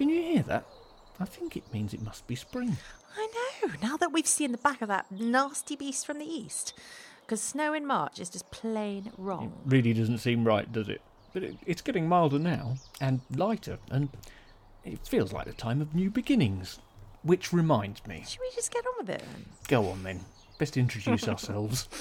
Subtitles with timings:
[0.00, 0.64] Can you hear that?
[1.20, 2.78] I think it means it must be spring.
[3.18, 3.28] I
[3.62, 6.72] know, now that we've seen the back of that nasty beast from the east.
[7.20, 9.52] Because snow in March is just plain wrong.
[9.66, 11.02] Really doesn't seem right, does it?
[11.34, 14.08] But it, it's getting milder now, and lighter, and
[14.86, 16.78] it feels like the time of new beginnings.
[17.22, 18.24] Which reminds me.
[18.26, 19.44] Should we just get on with it then?
[19.68, 20.20] Go on then.
[20.60, 21.88] Best introduce ourselves.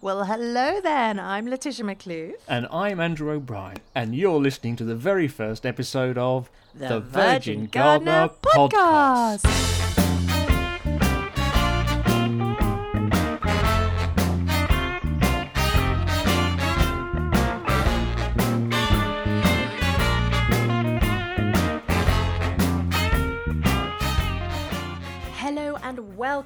[0.00, 1.18] Well, hello then.
[1.18, 2.34] I'm Laetitia Maklouf.
[2.46, 7.66] And I'm Andrew O'Brien, and you're listening to the very first episode of The Virgin
[7.66, 9.40] Gardener Podcast.
[9.44, 9.73] Hello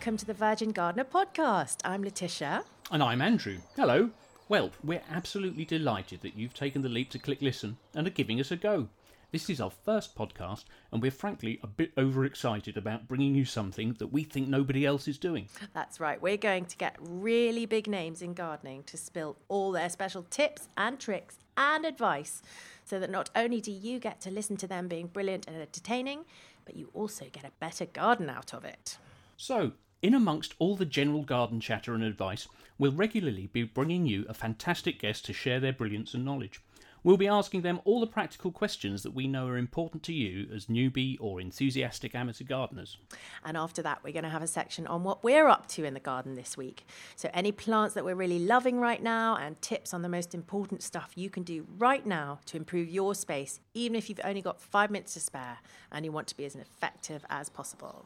[0.08, 1.80] welcome to the Virgin Gardener Podcast.
[1.84, 2.64] I'm Laetitia.
[2.90, 3.58] And I'm Andrew.
[3.76, 4.08] Hello.
[4.48, 8.40] Well, we're absolutely delighted that you've taken the leap to click listen and are giving
[8.40, 8.88] us a go.
[9.32, 13.96] This is our first podcast, and we're frankly a bit overexcited about bringing you something
[13.98, 15.46] that we think nobody else is doing.
[15.74, 19.90] That's right, we're going to get really big names in gardening to spill all their
[19.90, 22.40] special tips and tricks and advice
[22.82, 26.24] so that not only do you get to listen to them being brilliant and entertaining,
[26.64, 28.96] but you also get a better garden out of it.
[29.36, 32.46] So, in amongst all the general garden chatter and advice,
[32.78, 36.60] we'll regularly be bringing you a fantastic guest to share their brilliance and knowledge.
[37.04, 40.48] We'll be asking them all the practical questions that we know are important to you
[40.54, 42.96] as newbie or enthusiastic amateur gardeners.
[43.44, 45.94] And after that, we're going to have a section on what we're up to in
[45.94, 46.86] the garden this week.
[47.14, 50.82] So, any plants that we're really loving right now, and tips on the most important
[50.82, 54.60] stuff you can do right now to improve your space, even if you've only got
[54.60, 55.58] five minutes to spare
[55.92, 58.04] and you want to be as effective as possible.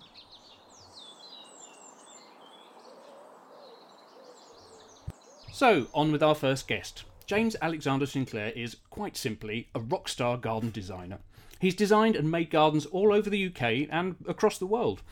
[5.55, 7.05] So, on with our first guest.
[7.27, 11.19] James Alexander Sinclair is, quite simply, a rock star garden designer.
[11.61, 15.03] He's designed and made gardens all over the UK and across the world.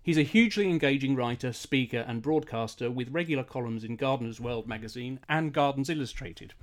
[0.00, 5.18] He's a hugely engaging writer, speaker, and broadcaster with regular columns in Gardener's World magazine
[5.28, 6.54] and Gardens Illustrated.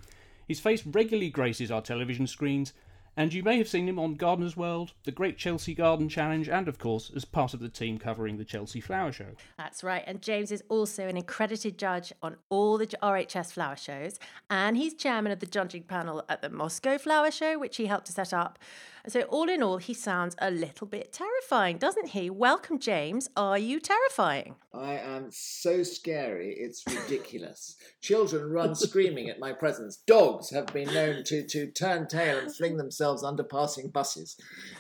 [0.48, 2.72] His face regularly graces our television screens,
[3.18, 6.68] and you may have seen him on Gardener's World, the Great Chelsea Garden Challenge, and
[6.68, 9.36] of course as part of the team covering the Chelsea Flower Show.
[9.58, 10.04] That's right.
[10.06, 14.20] And James is also an accredited judge on all the RHS flower shows.
[14.50, 18.08] And he's chairman of the judging panel at the Moscow Flower Show, which he helped
[18.08, 18.60] to set up.
[19.08, 22.32] So, all in all, he sounds a little bit terrifying, doesn't he?
[22.32, 23.30] Welcome, James.
[23.38, 24.56] Are you terrifying?
[24.74, 27.76] I am so scary, it's ridiculous.
[28.02, 29.98] Children run screaming at my presence.
[30.08, 34.38] Dogs have been known to, to turn tail and fling themselves under passing buses.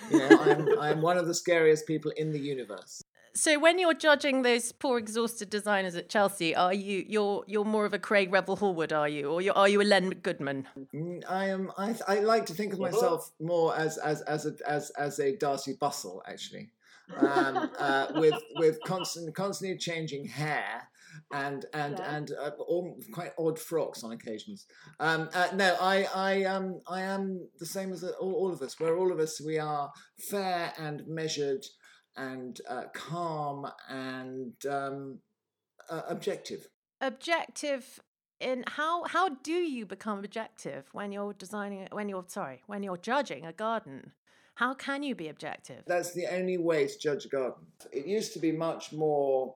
[0.09, 3.03] You know, I'm, I'm one of the scariest people in the universe.
[3.35, 7.85] So when you're judging those poor exhausted designers at Chelsea, are you you're you're more
[7.85, 10.67] of a Craig Revel Horwood, are you, or you're, you a Len Goodman?
[10.93, 11.69] Mm, I am.
[11.77, 15.35] I, I like to think of myself more as as as a as as a
[15.35, 16.69] Darcey Bussell, actually,
[17.17, 20.87] um, uh, with with constant constantly changing hair
[21.33, 22.15] and and Yeah.
[22.15, 24.65] and uh, all, quite odd frocks on occasions.
[25.01, 28.79] Um, uh, no, I I um I am the same as all, all of us.
[28.79, 29.41] We're all of us.
[29.41, 31.65] We are fair and measured
[32.17, 35.19] and uh, calm and um,
[35.89, 36.67] uh, objective.
[37.01, 37.99] Objective
[38.39, 42.97] in how how do you become objective when you're designing when you're sorry when you're
[42.97, 44.11] judging a garden?
[44.55, 45.83] How can you be objective?
[45.85, 47.65] That's the only way to judge a garden.
[47.91, 49.55] It used to be much more,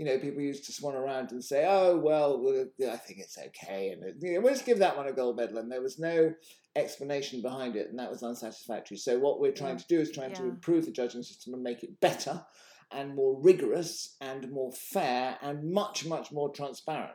[0.00, 3.36] you know, people used to swan around and say, oh, well, well, I think it's
[3.36, 3.90] okay.
[3.90, 5.58] And, you know, we'll just give that one a gold medal.
[5.58, 6.32] And there was no
[6.74, 8.96] explanation behind it, and that was unsatisfactory.
[8.96, 11.82] So, what we're trying to do is trying to improve the judging system and make
[11.82, 12.42] it better
[12.90, 17.12] and more rigorous and more fair and much, much more transparent.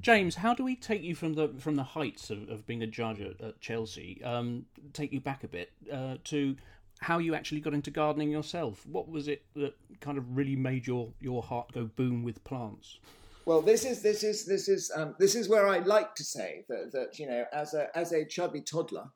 [0.00, 2.86] James, how do we take you from the from the heights of, of being a
[2.86, 6.56] judge at, at Chelsea, um, take you back a bit uh, to
[7.02, 8.86] how you actually got into gardening yourself?
[8.86, 13.00] What was it that kind of really made your, your heart go boom with plants?
[13.44, 16.64] Well, this is this is this is um, this is where I like to say
[16.68, 19.06] that, that you know, as a as a chubby toddler,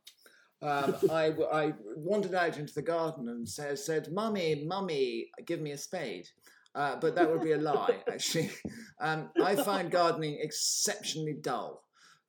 [0.63, 5.71] um, I I wandered out into the garden and said, said "Mummy, mummy, give me
[5.71, 6.29] a spade."
[6.75, 8.51] Uh, but that would be a lie, actually.
[9.01, 11.86] Um, I find gardening exceptionally dull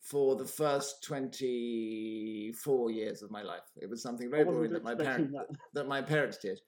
[0.09, 3.59] for the first 24 years of my life.
[3.81, 5.35] It was something very boring that my, parent,
[5.73, 6.59] that my parents did.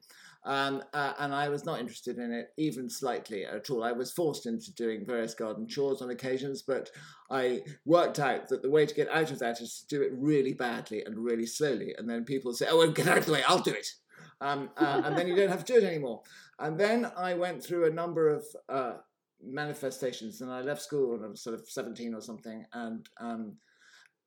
[0.44, 3.82] Um, uh, and I was not interested in it even slightly at all.
[3.84, 6.90] I was forced into doing various garden chores on occasions, but
[7.30, 10.12] I worked out that the way to get out of that is to do it
[10.14, 11.94] really badly and really slowly.
[11.96, 13.42] And then people say, "Oh, well, get out of the way!
[13.46, 13.88] I'll do it."
[14.40, 16.22] Um, uh, and then you don't have to do it anymore.
[16.58, 18.94] And then I went through a number of uh,
[19.44, 23.56] manifestations, and I left school when I was sort of seventeen or something, and um,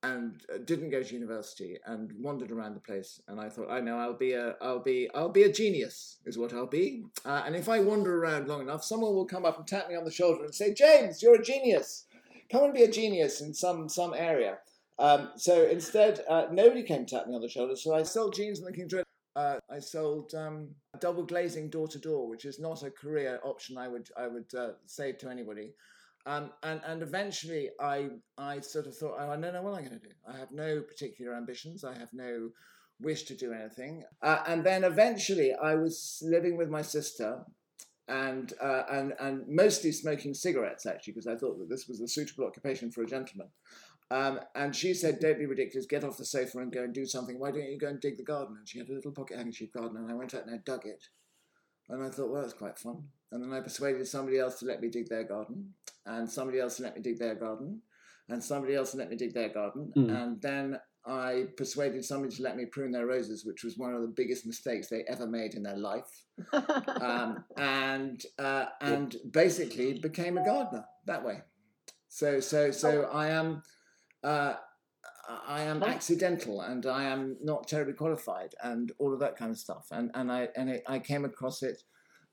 [0.04, 3.98] and didn't go to university and wandered around the place and I thought I know
[3.98, 7.04] I'll be a I'll be I'll be a genius is what I'll be.
[7.24, 9.96] Uh, and if I wander around long enough someone will come up and tap me
[9.96, 12.06] on the shoulder and say James you're a genius.
[12.52, 14.58] Come and be a genius in some some area.
[14.98, 18.34] Um, so instead uh, nobody came to tap me on the shoulder so I sold
[18.34, 18.92] jeans in the King's
[19.36, 20.68] uh, I sold um,
[21.00, 24.52] double glazing door to door which is not a career option I would I would
[24.54, 25.74] uh, say to anybody
[26.26, 28.08] um, and and eventually, I
[28.38, 30.14] I sort of thought, oh, I don't know what I'm going to do.
[30.26, 31.84] I have no particular ambitions.
[31.84, 32.50] I have no
[33.00, 34.04] wish to do anything.
[34.22, 37.44] Uh, and then eventually, I was living with my sister,
[38.08, 42.08] and uh, and and mostly smoking cigarettes actually, because I thought that this was a
[42.08, 43.48] suitable occupation for a gentleman.
[44.10, 45.86] Um, and she said, "Don't be ridiculous.
[45.86, 47.38] Get off the sofa and go and do something.
[47.38, 49.72] Why don't you go and dig the garden?" And she had a little pocket handkerchief
[49.72, 51.08] garden, and I went out and I dug it.
[51.88, 53.02] And I thought, well, that's quite fun.
[53.30, 55.74] And then I persuaded somebody else to let me dig their garden,
[56.06, 57.82] and somebody else to let me dig their garden,
[58.28, 59.92] and somebody else to let me dig their garden.
[59.96, 60.22] Mm.
[60.22, 64.00] And then I persuaded somebody to let me prune their roses, which was one of
[64.00, 66.24] the biggest mistakes they ever made in their life.
[67.00, 71.42] um, and uh, and basically became a gardener that way.
[72.08, 73.62] So so so I am.
[74.24, 74.54] Uh,
[75.46, 79.58] I am accidental and I am not terribly qualified and all of that kind of
[79.58, 79.86] stuff.
[79.90, 81.82] And and I and it, I came across it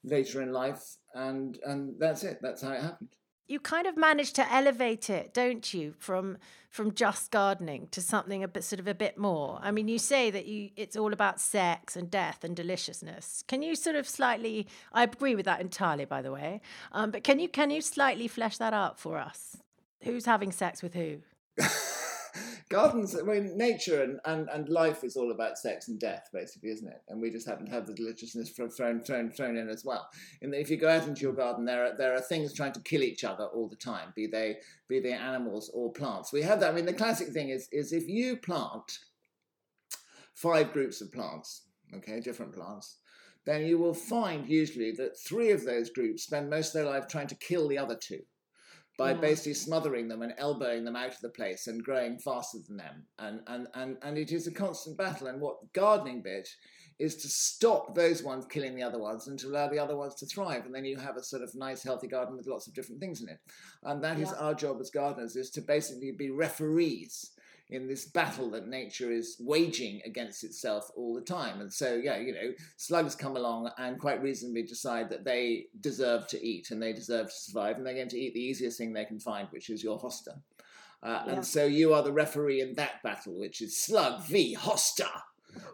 [0.04, 2.40] later in life and and that's it.
[2.42, 3.16] That's how it happened.
[3.48, 6.38] You kind of manage to elevate it, don't you, from
[6.70, 9.60] from just gardening to something a bit sort of a bit more.
[9.62, 13.44] I mean, you say that you it's all about sex and death and deliciousness.
[13.48, 14.68] Can you sort of slightly?
[14.94, 16.62] I agree with that entirely, by the way.
[16.92, 19.58] Um, but can you can you slightly flesh that out for us?
[20.04, 21.20] Who's having sex with who?
[22.72, 26.70] gardens, I mean, nature and, and, and life is all about sex and death, basically,
[26.70, 27.02] isn't it?
[27.10, 30.08] And we just happen to have the deliciousness thrown, thrown, thrown in as well.
[30.42, 32.82] And if you go out into your garden, there are, there are things trying to
[32.82, 34.58] kill each other all the time, be they,
[34.88, 36.34] be they animals or plants.
[36.34, 36.72] We have that.
[36.72, 39.00] I mean, the classic thing is, is if you plant
[40.34, 41.64] five groups of plants,
[41.94, 42.98] okay, different plants,
[43.46, 47.08] then you will find usually that three of those groups spend most of their life
[47.08, 48.22] trying to kill the other two
[49.02, 49.22] by mm.
[49.22, 53.04] basically smothering them and elbowing them out of the place and growing faster than them.
[53.18, 55.26] And, and, and, and it is a constant battle.
[55.26, 56.48] And what gardening bit
[57.00, 60.14] is to stop those ones killing the other ones and to allow the other ones
[60.16, 60.68] to thrive.
[60.68, 63.24] And then you have a sort of nice, healthy garden with lots of different things
[63.24, 63.40] in it.
[63.82, 64.26] And that yeah.
[64.26, 67.32] is our job as gardeners, is to basically be referees
[67.72, 71.62] in this battle that nature is waging against itself all the time.
[71.62, 76.28] And so, yeah, you know, slugs come along and quite reasonably decide that they deserve
[76.28, 78.92] to eat and they deserve to survive, and they're going to eat the easiest thing
[78.92, 80.40] they can find, which is your hosta.
[81.02, 81.34] Uh, yeah.
[81.34, 85.10] And so you are the referee in that battle, which is slug v hosta.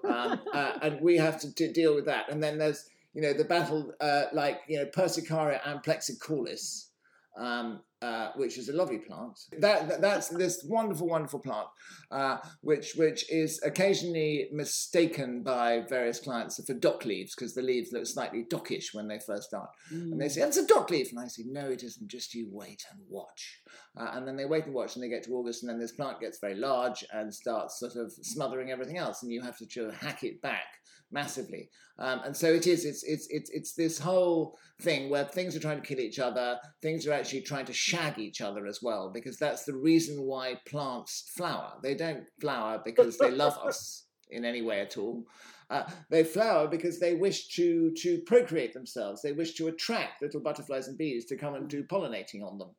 [0.08, 2.30] Um, uh, and we have to, to, deal with that.
[2.30, 6.90] And then there's, you know, the battle uh, like, you know, Persicaria amplexicaulis,
[7.38, 9.40] um, uh, which is a lovely plant.
[9.60, 11.68] That, that, that's this wonderful, wonderful plant,
[12.12, 17.92] uh, which which is occasionally mistaken by various clients for dock leaves because the leaves
[17.92, 20.12] look slightly dockish when they first start, mm.
[20.12, 22.08] and they say it's a dock leaf, and I say no, it isn't.
[22.08, 23.62] Just you wait and watch,
[24.00, 25.94] uh, and then they wait and watch, and they get to August, and then this
[25.94, 29.92] plant gets very large and starts sort of smothering everything else, and you have to
[29.92, 30.66] hack it back
[31.12, 31.70] massively.
[32.00, 32.86] Um, and so it is.
[32.86, 36.60] It's it's it's it's this whole thing where things are trying to kill each other.
[36.82, 40.60] Things are actually trying to shag each other as well, because that's the reason why
[40.68, 41.74] plants flower.
[41.82, 45.24] They don't flower because they love us in any way at all.
[45.70, 49.22] Uh, they flower because they wish to to procreate themselves.
[49.22, 52.70] They wish to attract little butterflies and bees to come and do pollinating on them.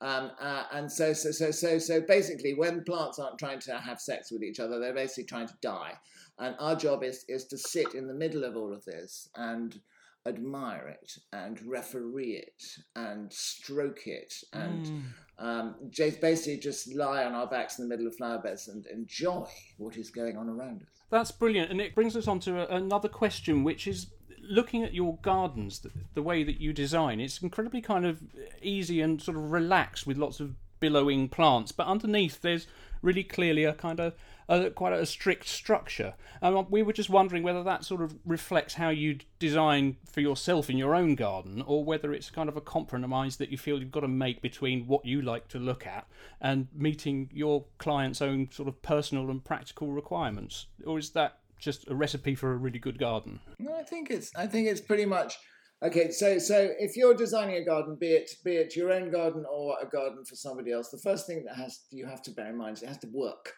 [0.00, 4.00] Um, uh, and so, so, so, so, so basically, when plants aren't trying to have
[4.00, 5.94] sex with each other, they're basically trying to die.
[6.38, 9.78] And our job is, is to sit in the middle of all of this and
[10.26, 12.62] admire it and referee it
[12.96, 15.02] and stroke it and mm.
[15.38, 15.74] um,
[16.20, 19.46] basically just lie on our backs in the middle of flower beds and enjoy
[19.78, 21.02] what is going on around us.
[21.10, 21.70] That's brilliant.
[21.70, 24.08] And it brings us on to a, another question, which is
[24.48, 28.22] looking at your gardens, the, the way that you design, it's incredibly kind of
[28.62, 32.66] easy and sort of relaxed with lots of billowing plants, but underneath there's
[33.02, 34.14] really clearly a kind of
[34.48, 36.14] a, quite a strict structure.
[36.42, 40.70] Um, we were just wondering whether that sort of reflects how you design for yourself
[40.70, 43.90] in your own garden, or whether it's kind of a compromise that you feel you've
[43.90, 46.06] got to make between what you like to look at
[46.40, 51.88] and meeting your client's own sort of personal and practical requirements, or is that just
[51.88, 53.40] a recipe for a really good garden?
[53.58, 55.38] No, I think it's I think it's pretty much
[55.82, 59.44] Okay, so so if you're designing a garden, be it be it your own garden
[59.50, 62.48] or a garden for somebody else, the first thing that has you have to bear
[62.48, 63.52] in mind is it has to work.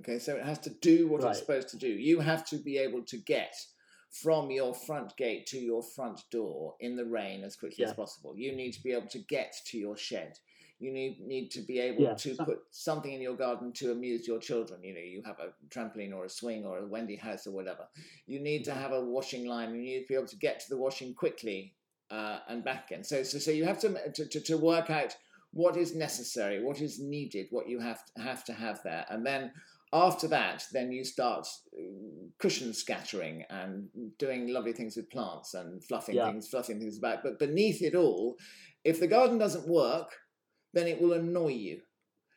[0.00, 1.30] Okay, so it has to do what right.
[1.30, 1.88] it's supposed to do.
[1.88, 3.54] You have to be able to get
[4.10, 7.88] from your front gate to your front door in the rain as quickly yeah.
[7.88, 8.34] as possible.
[8.36, 10.38] You need to be able to get to your shed.
[10.80, 14.28] you need need to be able Yeah, to put something in your garden to amuse
[14.28, 14.82] your children.
[14.84, 17.88] You know, you have a trampoline or a swing or a Wendy house or whatever.
[18.26, 19.74] You need to have a washing line.
[19.74, 21.74] You need to be able to get to the washing quickly
[22.10, 23.04] uh, and back again.
[23.04, 25.16] So, so, so you have to, to, to, to work out
[25.52, 29.26] what is necessary, what is needed, what you have to, have to have there, and
[29.26, 29.50] then
[29.92, 31.82] after that, then you start uh,
[32.38, 36.26] cushion scattering and doing lovely things with plants and fluffing Yeah.
[36.26, 37.22] things, fluffing things about.
[37.22, 38.36] But beneath it all,
[38.84, 40.10] if the garden doesn't work,
[40.74, 41.80] then it will annoy you.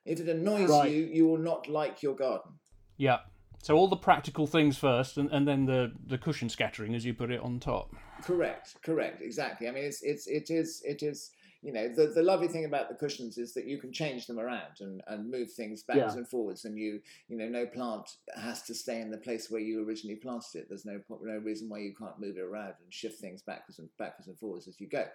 [0.05, 0.91] If it annoys Right.
[0.91, 2.53] you, you will not like your garden.
[2.97, 3.19] Yeah.
[3.61, 7.13] So all the practical things first, and, and then the, the cushion scattering as you
[7.13, 7.93] put it on top.
[8.23, 9.67] Correct, correct, exactly.
[9.67, 11.29] I mean, it's it's it is it is.
[11.63, 14.39] You know, the, the lovely thing about the cushions is that you can change them
[14.39, 16.19] around and, and move things backwards Yeah.
[16.19, 19.61] and forwards, and you you know no plant has to stay in the place where
[19.61, 20.65] you originally planted it.
[20.69, 23.89] There's no no reason why you can't move it around and shift things backwards and
[23.99, 25.05] backwards and forwards as you go.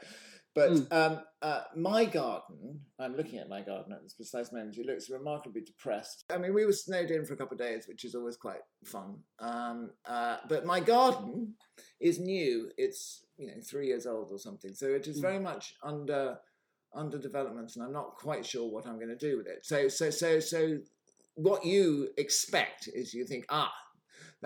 [0.56, 0.92] But Mm.
[0.92, 4.78] um, uh, my garden, I'm looking at my garden at this precise moment.
[4.78, 6.24] It looks remarkably depressed.
[6.30, 8.62] I mean, we were snowed in for a couple of days, which is always quite
[8.84, 9.22] fun.
[9.38, 11.54] Um, uh, but my garden
[12.00, 12.72] is new.
[12.78, 15.22] It's you know three years old or something, so it is Mm.
[15.28, 16.38] very much under
[16.94, 19.66] under development, and I'm not quite sure what I'm going to do with it.
[19.66, 20.78] So so so so
[21.34, 23.70] what you expect is you think ah.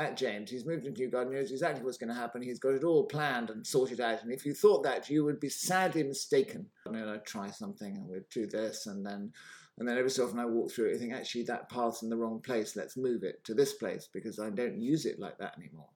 [0.01, 2.41] That James, he's moved into your garden, he knows exactly what's going to happen.
[2.41, 4.23] He's got it all planned and sorted out.
[4.23, 6.65] And if you thought that, you would be sadly mistaken.
[6.87, 9.31] And then I'd try something and we'd do this, and then
[9.77, 12.09] and then every so often I walk through it, I think actually that path's in
[12.09, 12.77] the wrong place.
[12.77, 15.91] Let's move it to this place because I don't use it like that anymore.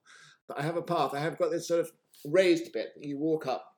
[0.49, 1.15] But I have a path.
[1.15, 1.91] I have got this sort of
[2.27, 2.93] raised bit.
[3.01, 3.75] You walk up,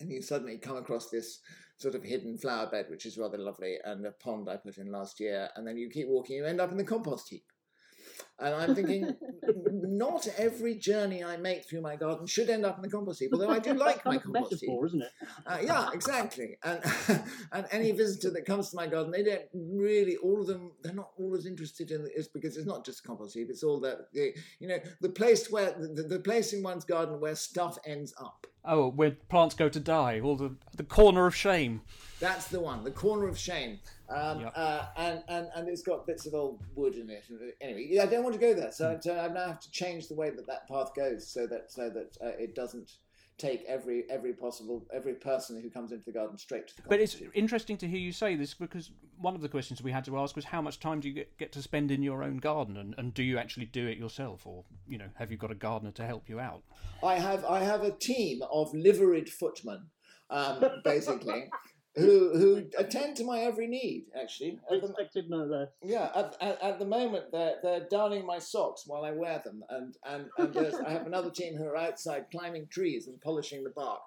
[0.00, 1.38] and you suddenly come across this
[1.78, 4.90] sort of hidden flower bed, which is rather lovely, and a pond I put in
[4.90, 5.50] last year.
[5.54, 7.44] And then you keep walking, you end up in the compost heap.
[8.38, 9.16] And I'm thinking,
[9.72, 13.30] not every journey I make through my garden should end up in the compost heap.
[13.32, 14.70] Although I do like my compost heap.
[14.84, 15.08] isn't it?
[15.46, 16.58] Uh, yeah, exactly.
[16.62, 16.80] And
[17.52, 20.16] and any visitor that comes to my garden, they don't really.
[20.16, 23.34] All of them, they're not all as interested in it because it's not just compost
[23.34, 23.48] heap.
[23.48, 27.20] It's all that the you know the place where the, the place in one's garden
[27.20, 28.46] where stuff ends up.
[28.66, 31.82] Oh, where plants go to die, or the, the corner of shame.
[32.18, 33.78] That's the one, the corner of shame.
[34.08, 34.52] Um, Yep.
[34.56, 37.24] uh, and, and, and it's got bits of old wood in it.
[37.60, 40.14] Anyway, I don't want to go there, so, so I now have to change the
[40.14, 42.92] way that that path goes, so that so that uh, it doesn't
[43.38, 46.82] take every every possible every person who comes into the garden straight to the.
[46.88, 50.04] But it's interesting to hear you say this because one of the questions we had
[50.06, 52.38] to ask was how much time do you get, get to spend in your own
[52.38, 55.50] garden, and, and do you actually do it yourself, or you know, have you got
[55.50, 56.62] a gardener to help you out?
[57.02, 59.86] I have I have a team of liveried footmen,
[60.30, 61.50] um, basically,
[61.96, 64.04] who who attend to my every need.
[64.20, 65.68] Actually, I expected no less.
[65.82, 66.10] yeah.
[66.14, 69.96] At, at, at the moment, they're they're darning my socks while I wear them, and
[70.04, 74.00] and, and I have another team who are outside climbing trees and polishing the bark.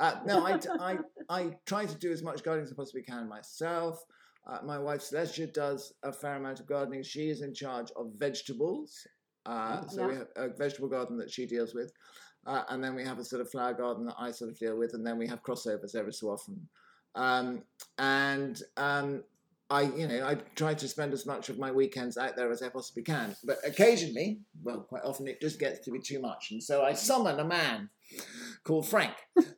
[0.00, 0.98] Uh, no, I, I
[1.28, 4.04] I try to do as much gardening as I possibly can myself.
[4.46, 7.02] Uh, my wife Celestia does a fair amount of gardening.
[7.02, 9.06] She is in charge of vegetables.
[9.44, 11.92] Uh, so we have a vegetable garden that she deals with.
[12.46, 14.76] Uh, and then we have a sort of flower garden that I sort of deal
[14.76, 16.68] with, and then we have crossovers every so often.
[17.16, 17.62] Um,
[17.98, 19.24] and um,
[19.68, 22.62] I, you know, I try to spend as much of my weekends out there as
[22.62, 23.34] I possibly can.
[23.42, 26.92] But occasionally, well, quite often, it just gets to be too much, and so I
[26.92, 27.90] summon a man
[28.62, 29.14] called Frank,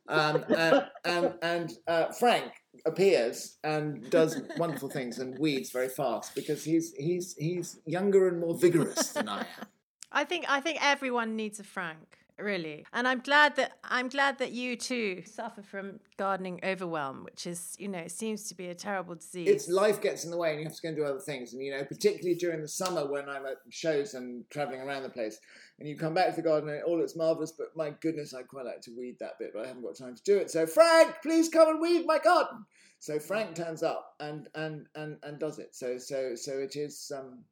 [0.07, 2.51] um, and, and, and uh, Frank
[2.85, 8.39] appears and does wonderful things and weeds very fast because he's he's he's younger and
[8.39, 9.67] more vigorous than I am.
[10.11, 12.85] I think I think everyone needs a Frank, really.
[12.93, 17.75] And I'm glad that I'm glad that you too suffer from gardening overwhelm, which is,
[17.79, 19.47] you know, it seems to be a terrible disease.
[19.47, 21.53] it's life gets in the way and you have to go and do other things.
[21.53, 25.09] And you know particularly during the summer when i'm at shows and traveling around the
[25.09, 25.39] place.
[25.79, 28.33] And you come back to the garden and it all looks marvelous but my goodness
[28.33, 30.51] i'd quite like to weed that bit but i haven't got time to do it.
[30.51, 32.65] So frank please come and weed my garden.
[32.99, 35.75] So frank turns up and and and, and does it.
[35.75, 37.43] So so so it is um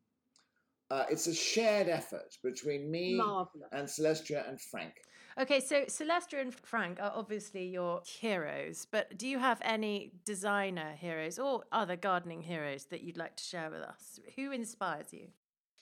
[0.91, 3.70] uh, it's a shared effort between me Marvelous.
[3.72, 4.94] and celestia and frank
[5.39, 10.96] Okay, so Celestia and Frank are obviously your heroes, but do you have any designer
[10.98, 14.20] heroes or other gardening heroes that you'd like to share with us?
[14.36, 15.27] Who inspires you?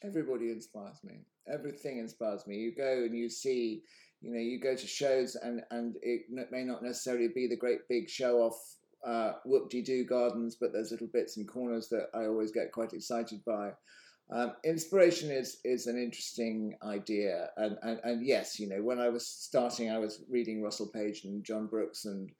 [0.04, 1.22] Everybody inspires me.
[1.48, 2.58] Everything inspires me.
[2.58, 3.84] You go and you see,
[4.20, 7.88] you know, you go to shows and and it may not necessarily be the great
[7.88, 8.60] big show off
[9.06, 13.40] uh, whoop-de-doo gardens, but there's little bits and corners that I always get quite excited
[13.46, 13.72] by.
[14.32, 19.10] Um, inspiration is is an interesting idea, and, and and yes, you know, when I
[19.10, 22.32] was starting, I was reading Russell Page and John Brookes and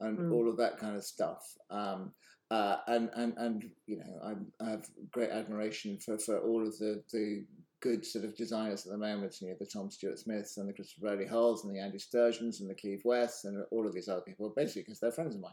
[0.00, 0.32] and Mm.
[0.32, 1.54] all of that kind of stuff.
[1.70, 2.12] Um,
[2.50, 6.78] uh, and and and you know, I, I have great admiration for, for all of
[6.78, 7.44] the the
[7.80, 9.36] good sort of designers at the moment.
[9.40, 12.74] You know, the Tom Stuart-Smiths and the Christopher Bradley-Holes and the Andy Sturgeons and the
[12.74, 15.52] Cleve Wests and all of these other people, basically because they're friends of mine.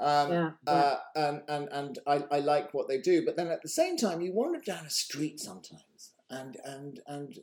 [0.00, 3.24] Um, Yeah, Uh, and and, and I, I like what they do.
[3.24, 7.38] But then at the same time, you wander down a street sometimes, and and and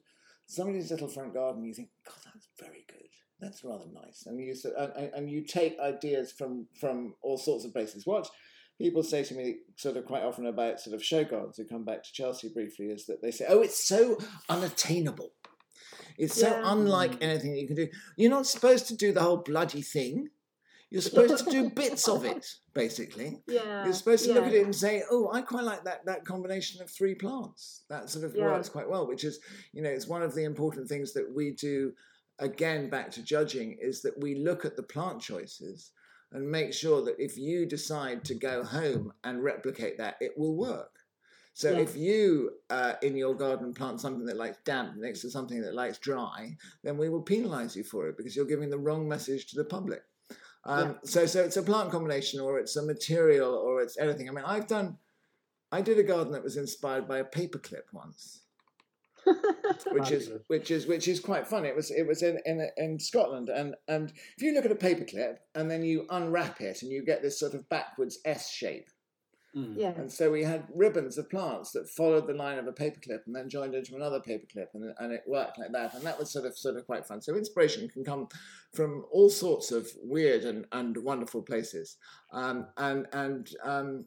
[0.45, 2.95] somebody's little front garden, you think, God, that's very good.
[3.39, 4.25] That's rather nice.
[4.25, 8.05] And you and, and- and you take ideas from from all sorts of places.
[8.05, 8.29] What
[8.77, 11.83] people say to me sort of quite often about sort of show gardens who come
[11.85, 14.17] back to Chelsea briefly is that they say, oh, it's so
[14.49, 15.31] unattainable.
[16.17, 16.61] It's so Yeah.
[16.65, 17.87] unlike anything that you can do.
[18.17, 20.29] You're not supposed to do the whole bloody thing.
[20.91, 23.43] You're supposed to do bits of it, basically.
[23.47, 23.83] Yeah.
[23.85, 26.81] You're supposed to look at it and say, "Oh, I quite like that that combination
[26.81, 28.45] of three plants." That sort of Yeah.
[28.45, 29.07] works quite well.
[29.07, 29.39] Which is,
[29.71, 31.93] you know, it's one of the important things that we do.
[32.39, 35.91] Again, back to judging is that we look at the plant choices
[36.31, 40.55] and make sure that if you decide to go home and replicate that, it will
[40.55, 40.95] work.
[41.53, 41.79] So Yeah.
[41.79, 45.73] if you uh, in your garden plant something that likes damp next to something that
[45.73, 49.47] likes dry, then we will penalise you for it because you're giving the wrong message
[49.47, 50.03] to the public.
[50.69, 54.29] Um, So so it's a plant combination or it's a material or it's anything.
[54.29, 54.97] I mean, I've done.
[55.71, 58.41] I did a garden that was inspired by a paperclip once,
[59.91, 61.65] which is which is which is quite fun.
[61.65, 64.75] It was it was in in, in Scotland, and and if you look at a
[64.75, 68.89] paperclip and then you unwrap it and you get this sort of backwards S shape.
[69.55, 69.73] Mm.
[69.75, 69.93] yeah.
[69.97, 73.35] And so we had ribbons of plants that followed the line of a paperclip and
[73.35, 75.95] then joined into another paperclip, and, and it worked like that.
[75.95, 77.21] And that was sort of sort of quite fun.
[77.21, 78.27] So inspiration can come
[78.73, 81.97] from all sorts of weird and, and wonderful places,
[82.31, 84.05] um, and and um,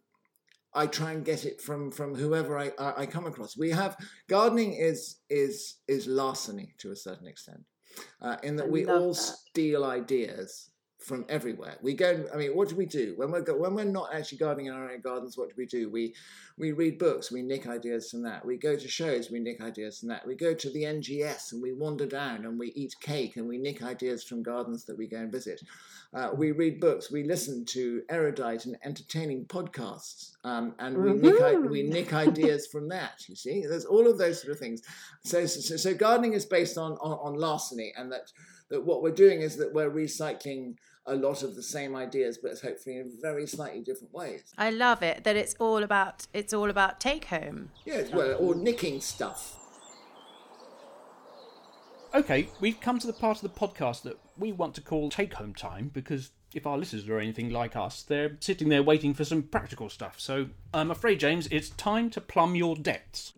[0.75, 3.57] I try and get it from from whoever I, I, I come across.
[3.57, 3.97] We have
[4.29, 7.65] gardening is is is larceny to a certain extent,
[8.21, 9.17] uh, in that I we all that.
[9.17, 10.72] steal ideas
[11.03, 11.77] from everywhere.
[11.83, 12.25] We go.
[12.33, 14.73] I mean, what do we do when we're go, when we're not actually gardening in
[14.73, 15.37] our own gardens?
[15.37, 15.91] What do we do?
[15.91, 16.15] We
[16.59, 17.33] we read books.
[17.33, 18.45] We nick ideas from that.
[18.45, 19.31] We go to shows.
[19.31, 20.27] We nick ideas from that.
[20.27, 23.59] We go to the NGS and we wander down and we eat cake and we
[23.59, 25.61] nick ideas from gardens that we go and visit.
[26.15, 27.11] Uh, we read books.
[27.11, 32.89] We listen to erudite and entertaining podcasts, um, and we nick we nick ideas from
[32.91, 33.27] that.
[33.29, 34.83] You see, there's all of those sort of things.
[35.25, 38.31] So so, so gardening is based on, on on larceny, and that
[38.69, 42.59] that what we're doing is that we're recycling a lot of the same ideas, but
[42.61, 44.43] hopefully in very slightly different ways.
[44.57, 47.71] I love it that it's all about it's all about take home.
[47.85, 49.59] Yeah, well, or nicking stuff.
[52.15, 55.35] Okay, we've come to the part of the podcast that we want to call take
[55.35, 59.25] home time because if our listeners are anything like us, they're sitting there waiting for
[59.25, 60.21] some practical stuff.
[60.21, 63.33] So I'm afraid, James, it's time to plumb your depths.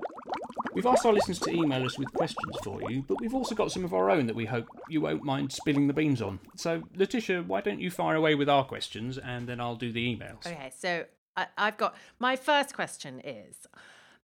[0.74, 3.70] We've asked our listeners to email us with questions for you, but we've also got
[3.70, 6.40] some of our own that we hope you won't mind spilling the beans on.
[6.56, 10.04] So, Laetitia, why don't you fire away with our questions and then I'll do the
[10.04, 10.44] emails?
[10.44, 11.04] Okay, so
[11.36, 13.68] I, I've got my first question is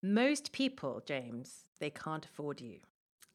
[0.03, 2.81] most people, James, they can't afford you.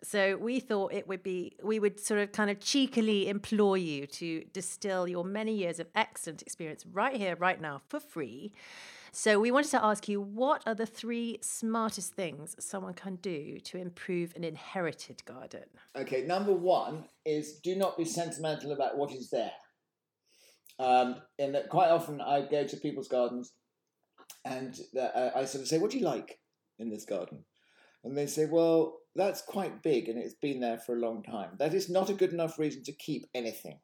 [0.04, 4.08] So we thought it would be we would sort of kind of cheekily implore you
[4.08, 8.52] to distill your many years of excellent experience right here, right now, for free.
[9.18, 13.62] So we wanted to ask you what are the three smartest things someone can do
[13.62, 15.64] to improve an inherited garden?
[15.96, 19.54] Okay, number one is do not be sentimental about what is there.
[20.80, 23.54] Um, in that quite often I go to people's gardens
[24.44, 26.38] and uh, I sort of say, "What do you like
[26.78, 27.46] in this garden?"
[28.04, 31.52] And they say, "Well, that's quite big and it's been there for a long time."
[31.58, 33.80] That is not a good enough reason to keep anything.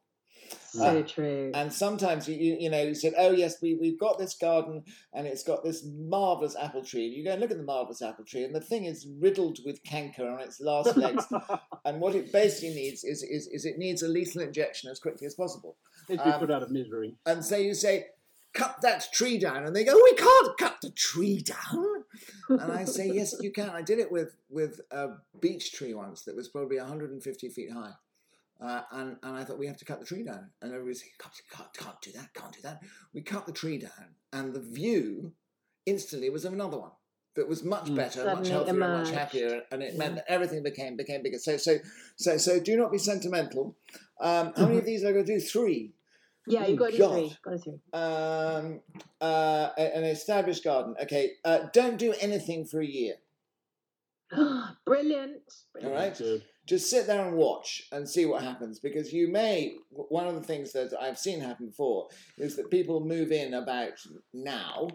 [0.72, 1.52] So Uh, true.
[1.54, 4.84] And sometimes you, you you know you said, oh yes, we we've got this garden
[5.14, 7.08] and it's got this marvelous apple tree.
[7.08, 9.60] And you go and look at the marvelous apple tree, and the thing is riddled
[9.66, 11.26] with canker on its last legs.
[11.86, 15.28] and what it basically needs is, is is it needs a lethal injection as quickly
[15.28, 15.76] as possible.
[16.08, 17.16] It's Um, put out of misery.
[17.26, 18.08] And so you say,
[18.54, 22.04] cut that tree down, and they go, we can't cut the tree down.
[22.50, 23.70] And I say, yes, you can.
[23.70, 25.10] I did it with with a
[25.40, 27.92] beech tree once that was probably 150 feet high.
[28.64, 31.10] Uh, and, and I thought we have to cut the tree down, and everybody said,
[31.20, 32.82] can't, can't, can't do that, can't do that.
[33.14, 35.34] We cut the tree down, and the view
[35.88, 36.92] instantly was of another one
[37.36, 37.96] that was much Mm.
[37.96, 41.40] better, much healthier, and much happier, and it meant that everything became became bigger.
[41.40, 41.78] So so
[42.18, 43.76] so so do not be sentimental.
[44.20, 45.40] Um, how many of these are going to do?
[45.40, 45.94] Three.
[46.46, 47.38] yeah, you've got to do three.
[47.44, 47.80] Got to three.
[47.94, 48.82] Um,
[49.22, 50.94] uh, an established garden.
[51.02, 53.16] Okay, uh, don't do anything for a year.
[54.86, 55.42] Brilliant.
[55.76, 55.96] All Brilliant.
[55.96, 56.44] right, Good.
[56.66, 59.76] Just sit there and watch and see what happens because you may.
[59.90, 64.00] One of the things that I've seen happen before is that people move in about
[64.34, 64.88] now.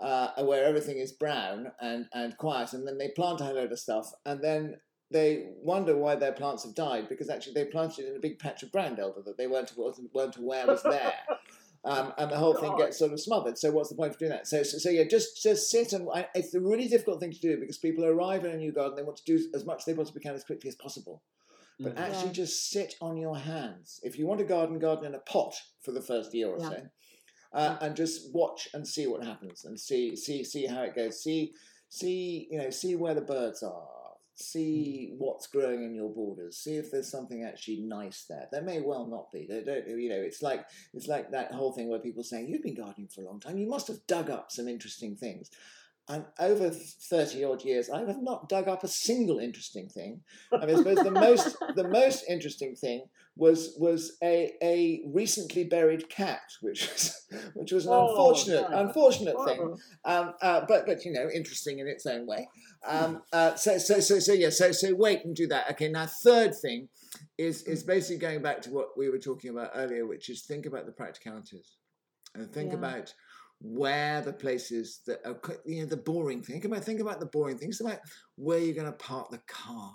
[0.00, 3.72] Uh, where everything is brown and, and quiet, and then they plant a whole load
[3.72, 4.76] of stuff, and then
[5.10, 8.62] they wonder why their plants have died because actually they planted in a big patch
[8.62, 11.14] of ground elder that they weren't wasn't, weren't aware was there.
[11.88, 13.58] um, and the whole thing gets sort of smothered.
[13.58, 14.46] So what's the point of doing that?
[14.46, 17.40] So, so, so yeah, just just sit and I, it's a really difficult thing to
[17.40, 19.84] do because people arrive in a new garden, they want to do as much as
[19.86, 21.22] they possibly can as quickly as possible.
[21.80, 22.00] But Mm.
[22.08, 24.00] actually, just sit on your hands.
[24.02, 26.68] If you want a garden, garden in a pot for the first year or Yeah.
[26.68, 26.82] so.
[27.52, 31.22] uh, and just watch and see what happens and see see see how it goes.
[31.22, 31.54] See
[31.88, 33.88] see you know see where the birds are.
[34.40, 36.58] See what's growing in your borders.
[36.58, 38.46] See if there's something actually nice there.
[38.52, 39.46] There may well not be.
[39.48, 39.88] They don't.
[39.88, 43.08] You know, it's like it's like that whole thing where people saying you've been gardening
[43.08, 43.58] for a long time.
[43.58, 45.50] You must have dug up some interesting things.
[46.10, 50.22] And over 30 odd years, I have not dug up a single interesting thing.
[50.50, 53.04] I mean, I suppose the most, the most interesting thing
[53.36, 59.36] was, was a, a recently buried cat, which was, which was an Oh, unfortunate, unfortunate
[59.44, 59.76] thing.
[60.06, 62.48] Um, uh, but, but, you know, interesting in its own way.
[62.86, 65.70] Um, uh, so, so, so, so, yeah, so, so wait and do that.
[65.72, 66.88] Okay, now, third thing
[67.36, 70.66] is, is basically going back to what we were talking about earlier, which is think
[70.66, 71.76] about the practicalities
[72.34, 72.78] and think Yeah.
[72.78, 73.14] about
[73.60, 76.60] where the places that are you know the boring thing.
[76.60, 77.78] Think about think about the boring things.
[77.78, 78.02] Think about
[78.36, 79.94] where you're going to park the car.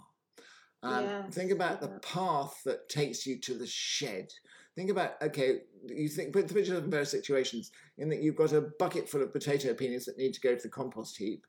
[0.82, 4.28] Um, think about the path that takes you to the shed.
[4.76, 5.60] Think about okay.
[5.86, 9.22] You think put the picture in various situations in that you've got a bucket full
[9.22, 11.46] of potato peelings that need to go to the compost heap.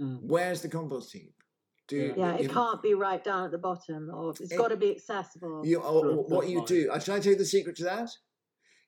[0.00, 0.20] Mm.
[0.22, 1.32] Where's the compost heap?
[1.88, 4.68] Do Yeah, it if- can't be right down at the bottom, or it's It- got
[4.68, 5.64] to be accessible.
[5.64, 6.90] You, or, what you do?
[6.92, 8.10] I should I tell you the secret to that?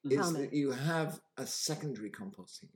[0.04, 0.20] Mhm.
[0.20, 0.40] Is me.
[0.42, 2.70] that you have a secondary compost heap.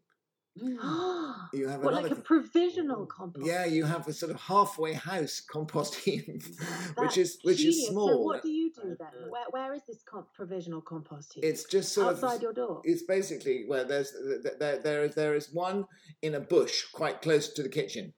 [0.61, 0.77] Mm.
[1.55, 2.09] You have what, another.
[2.11, 3.47] like a provisional compost?
[3.47, 6.27] Yeah, you have a sort of halfway house compost heap,
[6.99, 7.77] which is which genius.
[7.77, 8.25] is So small.
[8.25, 9.31] what do you do then?
[9.31, 11.45] Where, where is this com- provisional compost heap?
[11.45, 12.43] It's just sort outside of.
[12.43, 12.81] your door.
[12.85, 15.87] It's basically where there's th- there there is there is one
[16.23, 18.13] in a bush quite close to the kitchen,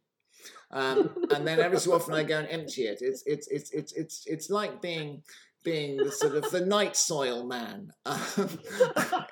[0.74, 2.98] um, and then every so often I go and empty it.
[3.00, 5.22] It's it's it's it's it's it's like being
[5.62, 8.20] being the sort of the night soil man um,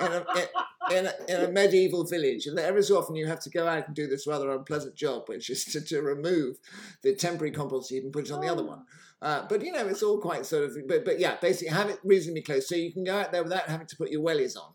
[0.00, 0.24] in, a,
[0.90, 3.86] in, a, in a medieval village, and every so often you have to go out
[3.88, 6.56] and do this rather unpleasant job, which is to, to remove
[7.02, 8.84] the temporary compost heap and put it on the other one.
[9.20, 10.76] Uh, but you know, it's all quite sort of.
[10.86, 13.68] But but yeah, basically have it reasonably close so you can go out there without
[13.68, 14.72] having to put your wellies on.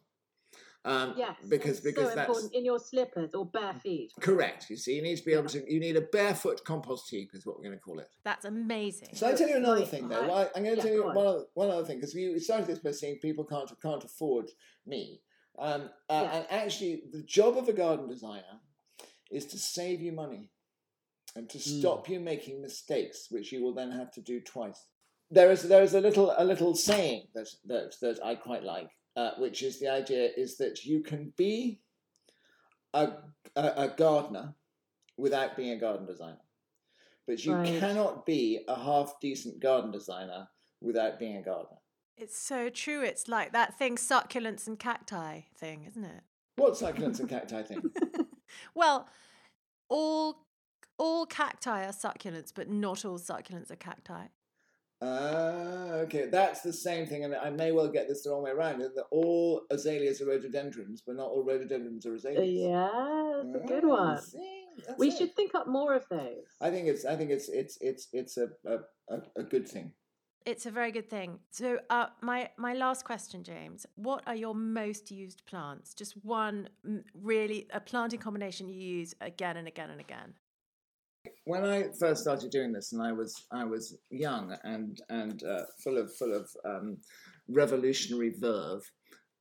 [0.88, 4.12] Um, Yes, because it's because so that's important in your slippers or bare feet.
[4.22, 4.70] correct.
[4.70, 5.60] You see, you need to be able to.
[5.72, 8.10] You need a barefoot compost heap, is what we're going to call it.
[8.24, 9.10] That's amazing.
[9.14, 10.28] So I tell you another thing though.
[10.28, 11.16] Well, I'm going to Yeah, tell you go on.
[11.16, 14.50] one other, one other thing because we started this by saying people can't can't afford
[14.86, 15.22] me,
[15.60, 16.36] um, uh, Yeah.
[16.38, 18.62] and actually the job of a garden designer
[19.30, 20.50] is to save you money
[21.36, 21.80] and to Mm.
[21.80, 24.82] stop you making mistakes, which you will then have to do twice.
[25.30, 28.90] There is there is a little a little saying that that that I quite like,
[29.18, 31.82] uh, which is the idea is that you can be
[32.94, 33.10] a,
[33.56, 34.54] a, a gardener
[35.18, 36.38] without being a garden designer.
[37.26, 37.80] But you Right.
[37.80, 40.48] cannot be a half decent garden designer
[40.82, 41.80] without being a gardener.
[42.16, 43.02] It's so true.
[43.02, 46.22] It's like that thing, succulents and cacti thing, isn't it?
[46.56, 47.82] What succulents and cacti thing?
[48.76, 49.10] well,
[49.90, 50.46] all
[51.00, 54.28] all cacti are succulents, but not all succulents are cacti.
[55.02, 58.52] Ah, okay, that's the same thing, and I may well get this the wrong way
[58.52, 58.80] around.
[58.80, 62.50] That all azaleas are rhododendrons, but not all rhododendrons are Uh, azaleas.
[62.52, 64.22] yeah, that's a good Ah, one.
[64.22, 64.64] see,
[64.98, 65.18] We it.
[65.18, 66.48] should think up more of those.
[66.62, 67.06] I think it's.
[67.06, 67.48] I think it's.
[67.50, 67.78] It's.
[67.80, 68.08] It's.
[68.12, 68.50] It's a.
[68.66, 68.80] A,
[69.10, 69.94] a, a good thing.
[70.46, 71.40] It's a very good thing.
[71.52, 73.86] So, uh, my my last question, James.
[73.96, 75.94] What are your most used plants?
[75.94, 76.70] Just one,
[77.14, 80.34] really, a planting combination you use again and again and again.
[81.46, 85.64] When I first started doing this, and I was I was young and and uh,
[85.84, 86.98] full of full of um,
[87.48, 88.82] revolutionary verve,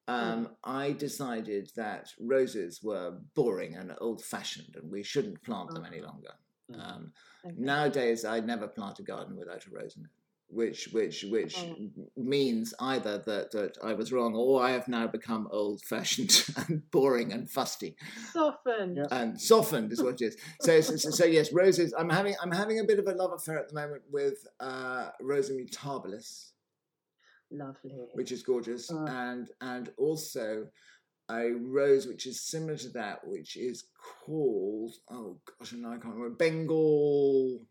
[0.09, 5.85] um, I decided that roses were boring and old fashioned, and we shouldn't plant them
[5.85, 6.33] any longer.
[6.73, 6.81] Mm.
[6.81, 7.13] Um,
[7.45, 7.55] Okay.
[7.59, 10.11] nowadays, I never plant a garden without a rose in it.
[10.49, 11.75] Which, which, which Oh.
[12.17, 17.33] means either that, that I was wrong, or I have now become old-fashioned and boring
[17.33, 17.97] and fusty
[18.33, 18.97] Softened.
[18.97, 19.07] Yeah.
[19.11, 20.37] and softened is what it is.
[20.61, 21.93] So, so, so, so yes, roses.
[21.99, 25.11] I'm having I'm having a bit of a love affair at the moment with uh,
[25.21, 26.53] Rosa mutabilis,
[27.51, 27.91] Lovely.
[28.15, 29.05] which is gorgeous, Uh.
[29.09, 30.69] and and also
[31.29, 33.89] a rose which is similar to that, which is
[34.25, 37.67] called oh gosh, no, I can't remember Bengal.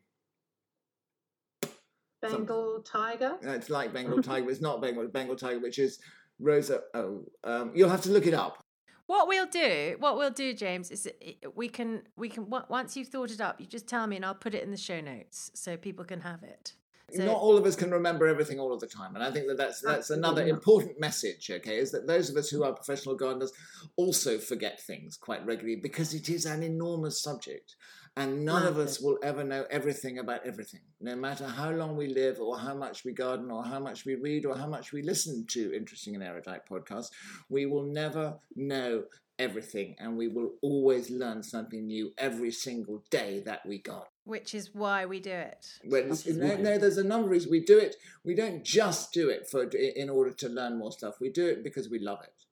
[2.21, 3.37] Bengal tiger.
[3.41, 5.07] It's like Bengal tiger, but it's not Bengal.
[5.07, 5.99] Bengal tiger, which is
[6.39, 6.81] Rosa.
[6.93, 8.63] Oh, um, you'll have to look it up.
[9.07, 11.07] What we'll do, what we'll do, James, is
[11.53, 14.33] we can we can once you've thought it up, you just tell me and I'll
[14.33, 16.73] put it in the show notes so people can have it.
[17.13, 19.47] So- not all of us can remember everything all of the time and i think
[19.47, 20.49] that that's that's another not.
[20.49, 23.53] important message okay is that those of us who are professional gardeners
[23.95, 27.75] also forget things quite regularly because it is an enormous subject
[28.17, 30.81] and none of us will ever know everything about everything.
[31.01, 34.15] No matter how long we live or how much we garden or how much we
[34.15, 37.09] read or how much we listen to interesting and erudite podcasts
[37.49, 39.03] we will never know
[39.37, 39.95] everything.
[39.99, 44.07] And we will always learn something new every single day that we garden.
[44.23, 45.67] Which is why we do it.
[45.85, 47.51] well, it's, it's- no, no, there's a number of reasons.
[47.51, 47.95] We do it.
[48.23, 51.15] We don't just do it for in order to learn more stuff.
[51.19, 52.45] We do it because we love it,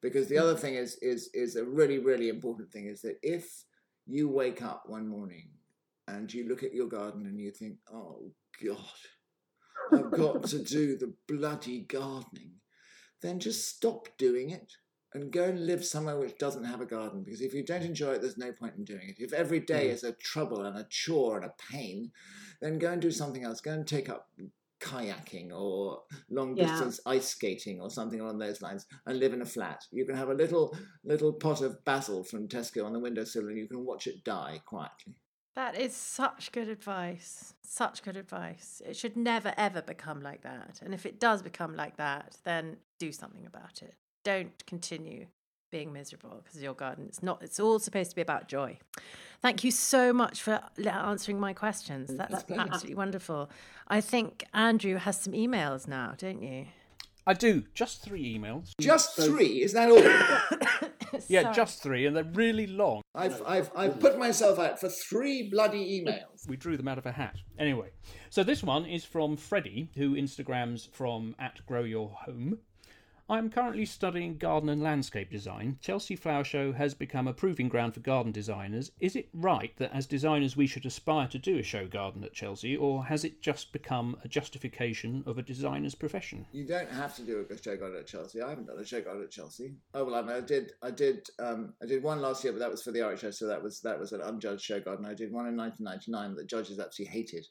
[0.00, 0.42] Because the hmm.
[0.42, 3.64] other thing is is is a really really important thing is that if
[4.08, 5.48] you wake up one morning
[6.06, 8.32] and you look at your garden and you think, oh
[8.64, 8.78] God,
[9.92, 12.52] I've got to do the bloody gardening,
[13.20, 14.72] then just stop doing it
[15.14, 17.22] and go and live somewhere which doesn't have a garden.
[17.22, 19.16] Because if you don't enjoy it, there's no point in doing it.
[19.18, 19.94] If every day hmm.
[19.94, 22.10] is a trouble and a chore and a pain,
[22.60, 23.60] then go and do something else.
[23.60, 24.28] Go and take up
[24.80, 26.66] kayaking or long Yeah.
[26.66, 29.84] distance ice skating or something along those lines and live in a flat.
[29.90, 33.58] You can have a little little pot of basil from Tesco on the windowsill and
[33.58, 35.14] you can watch it die quietly.
[35.54, 37.54] That is such good advice.
[37.62, 38.80] Such good advice.
[38.86, 40.80] It should never ever become like that.
[40.82, 43.96] And if it does become like that, then do something about it.
[44.24, 45.26] Don't continue
[45.70, 48.78] being miserable because your garden it's not it's all supposed to be about joy.
[49.40, 52.08] Thank you so much for answering my questions.
[52.16, 53.50] That, that's absolutely wonderful.
[53.86, 56.66] I think Andrew has some emails now, don't you?
[57.24, 57.62] I do.
[57.74, 58.72] Just three emails.
[58.80, 60.88] Just three, is that all?
[61.28, 63.00] Yeah, just three, and they're really long.
[63.14, 66.46] I've, I've, I've put myself out for three bloody emails.
[66.48, 67.36] We drew them out of a hat.
[67.58, 67.90] Anyway,
[68.30, 72.58] so this one is from Freddie, who Instagrams from at Grow Your Home.
[73.30, 75.76] I'm currently studying garden and landscape design.
[75.82, 78.90] Chelsea Flower Show has become a proving ground for garden designers.
[79.00, 82.32] Is it right that as designers we should aspire to do a show garden at
[82.32, 86.46] Chelsea, or has it just become a justification of a designer's profession?
[86.52, 88.40] You don't have to do a show garden at Chelsea.
[88.40, 89.74] I haven't done a show garden at Chelsea.
[89.92, 90.72] Oh well, I, mean, I did.
[90.82, 91.28] I did.
[91.38, 93.82] Um, I did one last year, but that was for the RHS, so that was
[93.82, 95.04] that was an unjudged show garden.
[95.04, 97.46] I did one in 1999 that judges actually hated.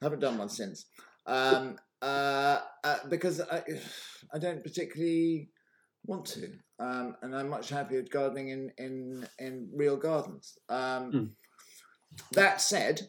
[0.00, 0.86] I haven't done one since
[1.26, 3.62] um, uh, uh, because I,
[4.34, 5.50] I don't particularly
[6.06, 10.58] want to, um, and I'm much happier gardening in in in real gardens.
[10.68, 11.10] Um,
[12.32, 13.02] That said,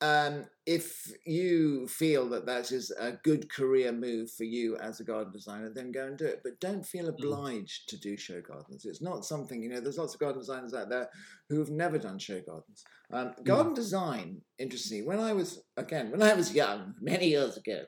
[0.00, 5.04] um, if you feel that that is a good career move for you as a
[5.04, 6.40] garden designer, then go and do it.
[6.42, 8.84] But don't feel obliged to do show gardens.
[8.84, 11.08] It's not something, you know, there's lots of garden designers out there
[11.48, 12.84] who have never done show gardens.
[13.12, 17.82] Um, garden design, interestingly, when I was, again, when I was young, many years ago,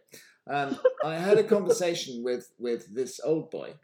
[0.48, 3.74] um, I had a conversation with, with this old boy.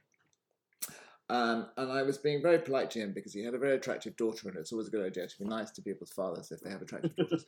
[1.31, 4.15] Um, and I was being very polite to him because he had a very attractive
[4.17, 6.71] daughter, and it's always a good idea to be nice to people's fathers if they
[6.71, 7.47] have attractive daughters.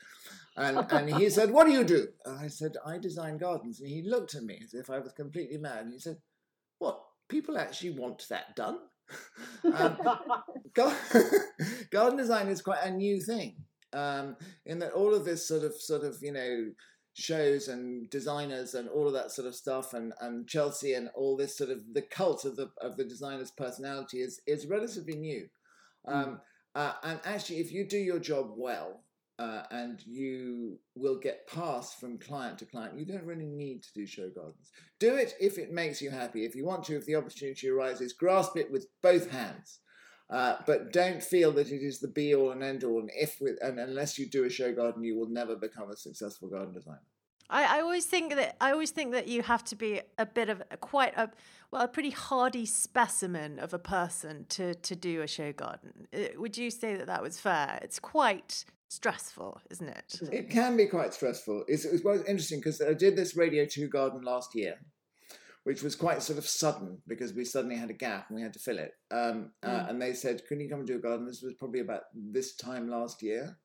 [0.56, 2.08] And, and he said, What do you do?
[2.24, 3.80] And I said, I design gardens.
[3.80, 5.84] And he looked at me as if I was completely mad.
[5.84, 6.16] And he said,
[6.78, 7.02] What?
[7.28, 8.78] People actually want that done?
[9.74, 9.98] um,
[10.74, 10.96] gar-
[11.90, 13.56] garden design is quite a new thing
[13.92, 16.70] um, in that all of this sort of, sort of, you know,
[17.16, 21.34] shows and designers and all of that sort of stuff and, and Chelsea and all
[21.34, 25.48] this sort of the cult of the of the designer's personality is is relatively new.
[26.06, 26.40] Um,
[26.74, 29.00] uh, and actually, if you do your job well,
[29.38, 32.98] uh, and you will get passed from client to client.
[32.98, 34.70] You don't really need to do show gardens.
[34.98, 36.44] Do it if it makes you happy.
[36.44, 39.80] If you want to, if the opportunity arises, grasp it with both hands.
[40.28, 42.98] Uh, but don't feel that it is the be all and end all.
[42.98, 45.96] And if with and unless you do a show garden, you will never become a
[45.96, 47.00] successful garden designer.
[47.48, 50.48] I, I always think that I always think that you have to be a bit
[50.48, 51.30] of a, quite a
[51.70, 56.08] well a pretty hardy specimen of a person to to do a show garden.
[56.12, 57.78] Uh, Would you say that that was fair?
[57.82, 60.20] It's quite stressful, isn't it?
[60.32, 61.64] It can be quite stressful.
[61.68, 64.76] It's, it's quite interesting because I did this Radio 2 garden last year,
[65.66, 68.52] which was quite sort of sudden because we suddenly had a gap and we had
[68.52, 68.92] to fill it.
[69.10, 71.26] Um, uh, and they said, Can you come and do a garden?
[71.26, 73.58] This was probably about this time last year.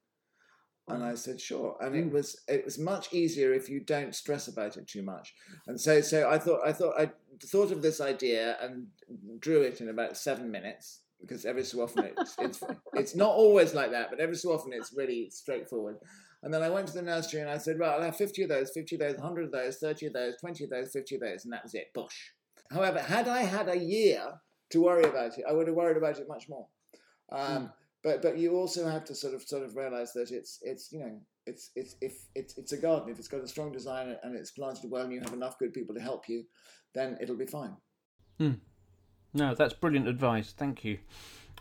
[0.87, 1.77] And I said, sure.
[1.79, 5.35] And it was it was much easier if you don't stress about it too much.
[5.67, 7.11] And so so I thought I thought I
[7.45, 8.87] thought of this idea and
[9.39, 13.75] drew it in about seven minutes because every so often it's it's it's not always
[13.75, 15.97] like that, but every so often it's really straightforward.
[16.43, 18.49] And then I went to the nursery and I said, right, I'll have 50 of
[18.49, 21.21] those, 50 of those, 100 of those, 30 of those, 20 of those, 50 of
[21.21, 21.93] those, and that was it.
[21.93, 22.34] Bosh.
[22.71, 26.17] However, had I had a year to worry about it, I would have worried about
[26.19, 26.67] it much more.
[27.32, 27.71] Um,
[28.04, 30.99] But but you also have to sort of sort of realize that it's it's you
[30.99, 34.36] know it's it's if it's it's a garden if it's got a strong design and
[34.36, 36.43] it's planted well and you have enough good people to help you,
[36.95, 37.75] then it'll be fine.
[39.34, 40.51] No, that's brilliant advice.
[40.58, 40.97] Thank you.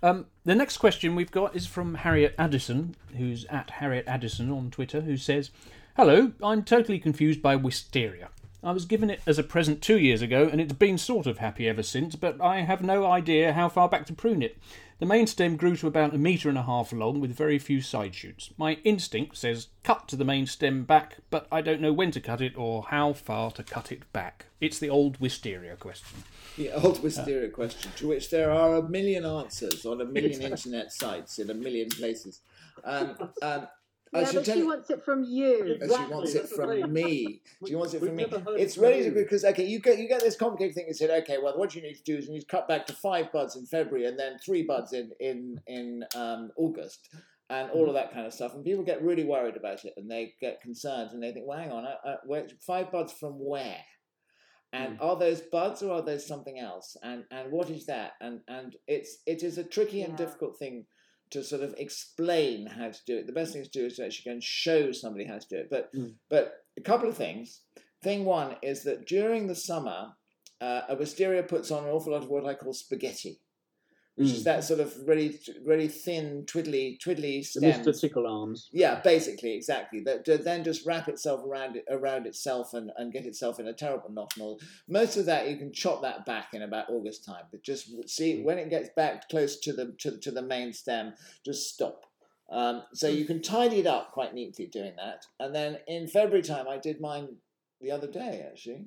[0.02, 4.70] Um, the next question we've got is from Harriet Addison, who's at Harriet Addison on
[4.70, 5.50] Twitter, who says,
[5.96, 8.30] Hello, I'm totally confused by wisteria.
[8.62, 11.38] I was given it as a present two years ago, and it's been sort of
[11.38, 14.58] happy ever since, but I have no idea how far back to prune it.
[15.00, 17.80] The main stem grew to about a metre and a half long with very few
[17.80, 18.50] side shoots.
[18.58, 22.20] My instinct says cut to the main stem back, but I don't know when to
[22.20, 24.44] cut it or how far to cut it back.
[24.60, 26.24] It's the old wisteria question.
[26.58, 30.92] The old wisteria question, to which there are a million answers on a million internet
[30.92, 32.40] sites in a million places.
[32.84, 33.79] Um, um, I
[34.12, 35.60] Yeah, should but she wants it from you.
[35.60, 36.80] And Exactly, she wants it that's the thing.
[36.82, 37.42] from me.
[37.66, 38.26] She wants it from me.
[38.58, 40.86] It's from really good because okay, you get you get this complicated thing.
[40.88, 42.86] You said okay, well, what you need to do is you need to cut back
[42.86, 47.08] to five buds in February and then three buds in in in um, August.
[47.50, 50.08] And all of that kind of stuff, and people get really worried about it, and
[50.08, 53.32] they get concerned, and they think, "Well, hang on, uh, uh, where, five buds from
[53.44, 53.80] where?
[54.72, 56.96] And are those buds or are those something else?
[57.02, 58.12] And and what is that?
[58.20, 60.86] And and it's it is a tricky and difficult thing
[61.30, 63.26] to sort of explain how to do it.
[63.26, 65.56] The best thing to do is to actually go and show somebody how to do
[65.56, 65.68] it.
[65.70, 66.14] But Mm.
[66.28, 67.62] but a couple of things.
[68.02, 70.12] Thing one is that during the summer,
[70.60, 73.40] uh, a wisteria puts on an awful lot of what I call spaghetti,
[74.20, 74.44] which is Mm.
[74.44, 77.86] that sort of really really thin, twiddly twiddly The stems.
[77.86, 77.98] Mr.
[78.00, 78.68] Tickle Arms.
[78.70, 80.00] Yeah, basically, exactly.
[80.00, 83.72] That then just wrap itself around it around itself and, and get itself in a
[83.72, 84.60] terrible knot and all.
[84.86, 88.42] Most of that you can chop that back in about August time, but just see
[88.42, 92.04] when it gets back close to the to, to the main stem, just stop.
[92.50, 95.24] Um, so you can tidy it up quite neatly doing that.
[95.38, 97.36] And then in February time, I did mine
[97.80, 98.86] the other day actually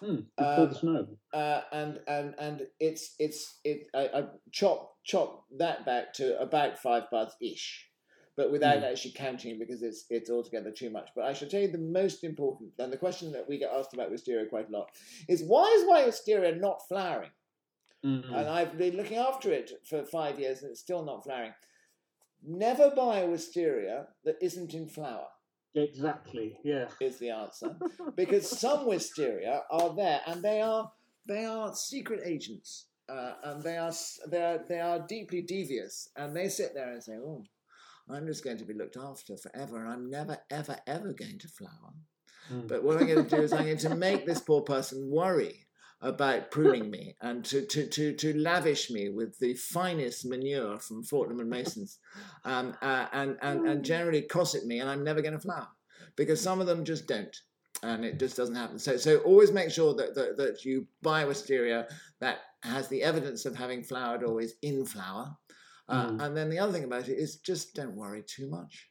[0.00, 0.20] Hmm.
[0.36, 1.06] Before Um, the snow.
[1.32, 6.78] uh, and and and it's it's it I, I chop chop that back to about
[6.78, 7.88] five buds ish,
[8.36, 8.90] but without Mm.
[8.90, 11.10] actually counting because it's it's altogether too much.
[11.14, 13.94] But I should tell you the most important and the question that we get asked
[13.94, 14.90] about wisteria quite a lot
[15.28, 17.30] is why is my wisteria not flowering?
[18.04, 18.24] Mm.
[18.28, 21.54] And I've been looking after it for five years and it's still not flowering.
[22.44, 25.28] Never buy a wisteria that isn't in flower
[25.74, 26.58] Exactly.
[26.64, 26.86] Yeah.
[27.00, 27.76] is the answer
[28.14, 30.92] because some wisteria are there and they are
[31.26, 33.92] they are secret agents uh, and they are
[34.30, 37.42] they are they are deeply devious and they sit there and say oh
[38.10, 41.48] i'm just going to be looked after forever and i'm never ever ever going to
[41.48, 41.92] flower
[42.52, 42.66] Mm.
[42.66, 45.64] but what i'm going to do is i'm going to make this poor person worry
[46.02, 51.02] about pruning me and to, to, to, to lavish me with the finest manure from
[51.02, 51.98] Fortnum and Mason's
[52.44, 55.68] um, uh, and, and, and generally cosset me and I'm never going to flower
[56.16, 57.34] because some of them just don't
[57.84, 58.78] and it just doesn't happen.
[58.78, 61.86] So, so always make sure that, that, that you buy a wisteria
[62.20, 65.36] that has the evidence of having flowered or is in flower.
[65.88, 66.22] Uh, Mm.
[66.22, 68.88] And then the other thing about it is just don't worry too much.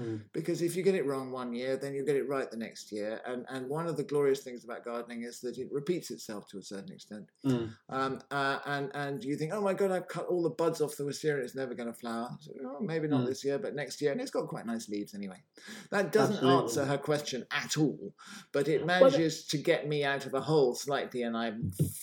[0.00, 0.22] Mm.
[0.32, 2.92] Because if you get it wrong one year, then you get it right the next
[2.92, 3.20] year.
[3.26, 6.58] And and one of the glorious things about gardening is that it repeats itself to
[6.58, 7.26] a certain extent.
[7.44, 7.70] Mm.
[7.88, 10.96] Um, uh, and and you think, oh my god, I've cut all the buds off
[10.96, 12.30] the wisteria, it's never going to flower.
[12.40, 13.26] So, oh, maybe not Mm.
[13.26, 15.42] this year, but next year, and it's got quite nice leaves anyway.
[15.90, 16.62] That doesn't Absolutely.
[16.62, 18.14] answer her question at all,
[18.52, 21.54] but it Well, manages to get me out of a hole slightly, and I've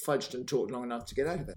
[0.06, 1.56] fudged and talked long enough to get out of it.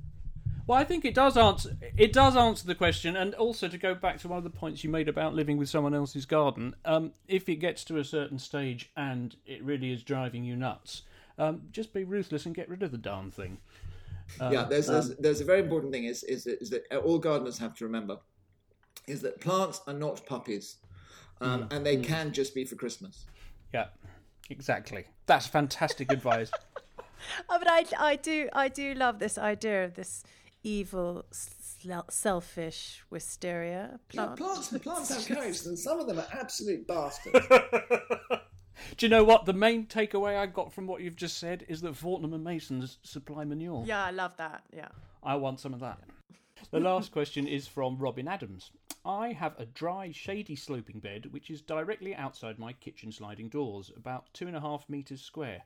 [0.69, 1.77] Well, I think it does answer.
[1.97, 4.85] It does answer the question, and also to go back to one of the points
[4.85, 6.77] you made about living with someone else's garden.
[6.85, 11.03] Um, if it gets to a certain stage and it really is driving you nuts,
[11.39, 13.57] um, just be ruthless and get rid of the darn thing.
[14.41, 17.19] Um, yeah, there's, there's there's a very important thing is is that, is that all
[17.19, 18.19] gardeners have to remember
[19.07, 20.77] is that plants are not puppies,
[21.41, 21.73] um, Mm.
[21.73, 23.25] and they can just be for Christmas.
[23.73, 23.87] yeah,
[24.51, 25.07] exactly.
[25.25, 26.51] That's fantastic advice.
[27.51, 30.23] Oh, but I, I do, I do love this idea of this
[30.63, 34.37] evil, sel- selfish wisteria Yeah, plant.
[34.39, 37.47] plants plants have characters, and some of them are absolute bastards.
[38.97, 39.45] Do you know what?
[39.45, 42.99] The main takeaway I got from what you've just said is that Fortnum and Masons
[43.03, 43.85] supply manure.
[43.87, 44.63] Yeah, I love that.
[44.75, 44.89] Yeah.
[45.23, 45.99] I want some of that.
[46.71, 48.71] The last question is from Robin Adams.
[49.05, 53.91] I have a dry, shady sloping bed which is directly outside my kitchen sliding doors,
[53.97, 55.63] about two and a half metres square.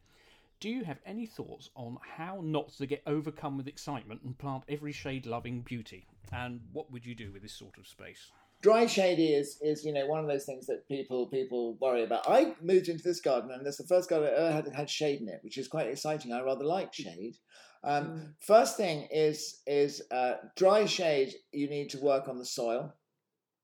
[0.63, 4.63] Do you have any thoughts on how not to get overcome with excitement and plant
[4.69, 6.07] every shade loving beauty?
[6.33, 8.31] And what would you do with this sort of space?
[8.61, 12.31] Dry shady is is you know one of those things that people people worry about.
[12.31, 14.89] I moved into this garden, and this is the first garden I ever had had
[14.89, 16.33] shade in it, which is quite exciting.
[16.33, 17.39] I rather like shade.
[17.83, 21.35] Um, First thing is is uh, dry shade.
[21.51, 22.95] You need to work on the soil.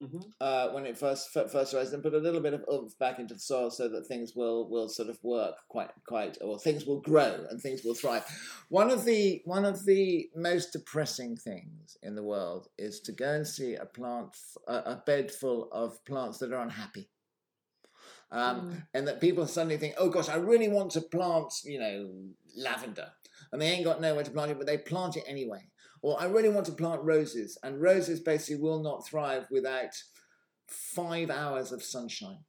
[0.00, 0.32] Mhm.
[0.40, 3.18] uh, when it first f- first arises, and put a little bit of oomph back
[3.18, 6.86] into the soil so that things will will sort of work quite quite, or things
[6.86, 8.24] will grow and things will thrive.
[8.68, 13.32] One of the one of the most depressing things in the world is to go
[13.32, 17.08] and see a plant, f- a, bed full of plants that are unhappy.
[18.30, 22.12] Um, And that people suddenly think, oh gosh, I really want to plant, you know,
[22.56, 23.10] lavender,
[23.50, 25.62] and they ain't got nowhere to plant it, but they plant it anyway
[26.02, 29.90] or I really want to plant roses, and roses basically will not thrive without
[30.68, 32.44] five hours of sunshine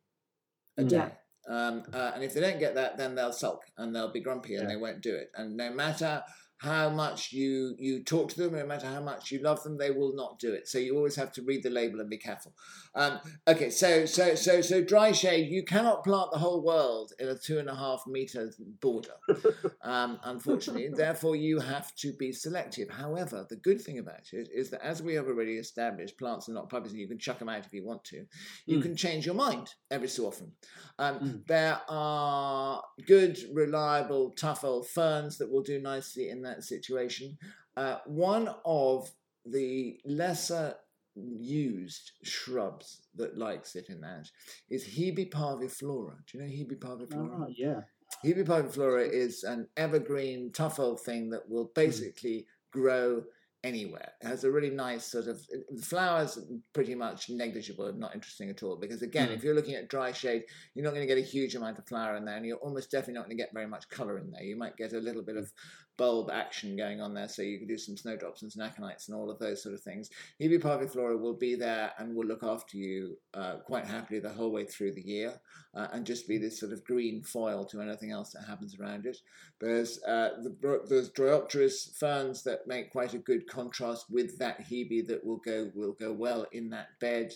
[0.78, 0.90] a Mm.
[0.90, 1.12] day.
[1.48, 4.56] Um, uh, and if they don't get that, then they'll sulk and they'll be grumpy
[4.56, 4.76] and Yeah.
[4.76, 5.32] they won't do it.
[5.36, 6.24] And no matter
[6.60, 9.92] how much you you talk to them, no matter how much you love them, they
[9.92, 10.68] will not do it.
[10.68, 12.54] So you always have to read the label and be careful.
[12.96, 15.50] Um, okay, so so so so dry shade.
[15.50, 18.52] You cannot plant the whole world in a two and a half meter
[18.82, 19.14] border,
[19.84, 20.90] um, unfortunately.
[20.90, 22.90] Therefore, you have to be selective.
[22.90, 26.54] However, the good thing about it is that as we have already established, plants are
[26.54, 28.26] not puppies, and you can chuck them out if you want to.
[28.66, 28.82] You Mm.
[28.82, 30.52] can change your mind every so often.
[30.98, 31.48] Um, Mm.
[31.48, 37.38] There are good, reliable, tough old ferns that will do nicely in that situation.
[37.78, 39.10] Uh, one of
[39.46, 40.76] the lesser
[41.16, 44.30] used shrubs that likes it in that
[44.70, 46.16] is Hebe parviflora.
[46.28, 47.42] Do you know Hebe parviflora?
[47.42, 47.82] Ah, yeah.
[48.26, 53.24] Hebe parviflora is an evergreen, tough old thing that will basically grow
[53.64, 54.12] anywhere.
[54.22, 55.38] It has a really nice sort of
[55.76, 56.40] the flowers
[56.74, 58.78] pretty much negligible and not interesting at all.
[58.78, 59.36] Because again, Mm.
[59.36, 60.44] if you're looking at dry shade,
[60.74, 62.90] you're not going to get a huge amount of flower in there, and you're almost
[62.90, 64.44] definitely not going to get very much colour in there.
[64.44, 65.52] You might get a little bit of
[66.00, 69.30] bulb action going on there, so you can do some snowdrops and aconites and all
[69.30, 70.10] of those sort of things.
[70.42, 74.50] Hebe parviflora will be there and will look after you uh, quite happily the whole
[74.50, 75.34] way through the year,
[75.76, 79.06] uh, and just be this sort of green foil to anything else that happens around
[79.06, 79.18] it.
[79.60, 85.24] There's uh, the there's ferns that make quite a good contrast with that Hebe that
[85.26, 87.34] will go will go well in that bed.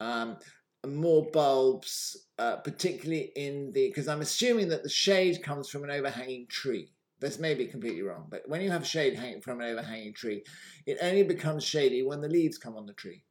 [0.00, 0.38] Um,
[0.86, 5.90] more bulbs, uh, particularly in the because I'm assuming that the shade comes from an
[5.90, 6.88] overhanging tree.
[7.20, 10.44] This may be completely wrong, but when you have shade hanging from an overhanging tree,
[10.86, 13.24] it only becomes shady when the leaves come on the tree.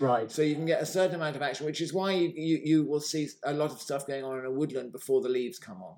[0.00, 0.30] Right.
[0.30, 2.84] So you can get a certain amount of action, which is why you, you, you
[2.84, 5.82] will see a lot of stuff going on in a woodland before the leaves come
[5.82, 5.96] on.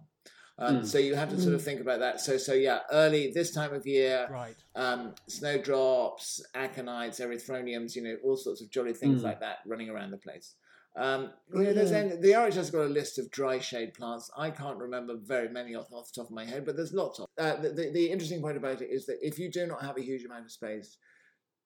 [0.59, 0.87] Um, Mm.
[0.87, 2.21] So you have to sort of think about that.
[2.21, 4.55] So so yeah, early this time of year, Right.
[4.77, 9.25] um, snowdrops, aconites, erythroniums, you know, all sorts of jolly things Mm.
[9.25, 10.55] like that running around the place.
[10.97, 12.15] Um, you there's Yeah.
[12.17, 14.31] the RHS has got a list of dry shade plants.
[14.37, 17.19] I can't remember very many off, off the top of my head, but there's lots
[17.19, 17.27] of.
[17.37, 19.97] Uh, the, the, the interesting point about it is that if you do not have
[19.97, 20.97] a huge amount of space,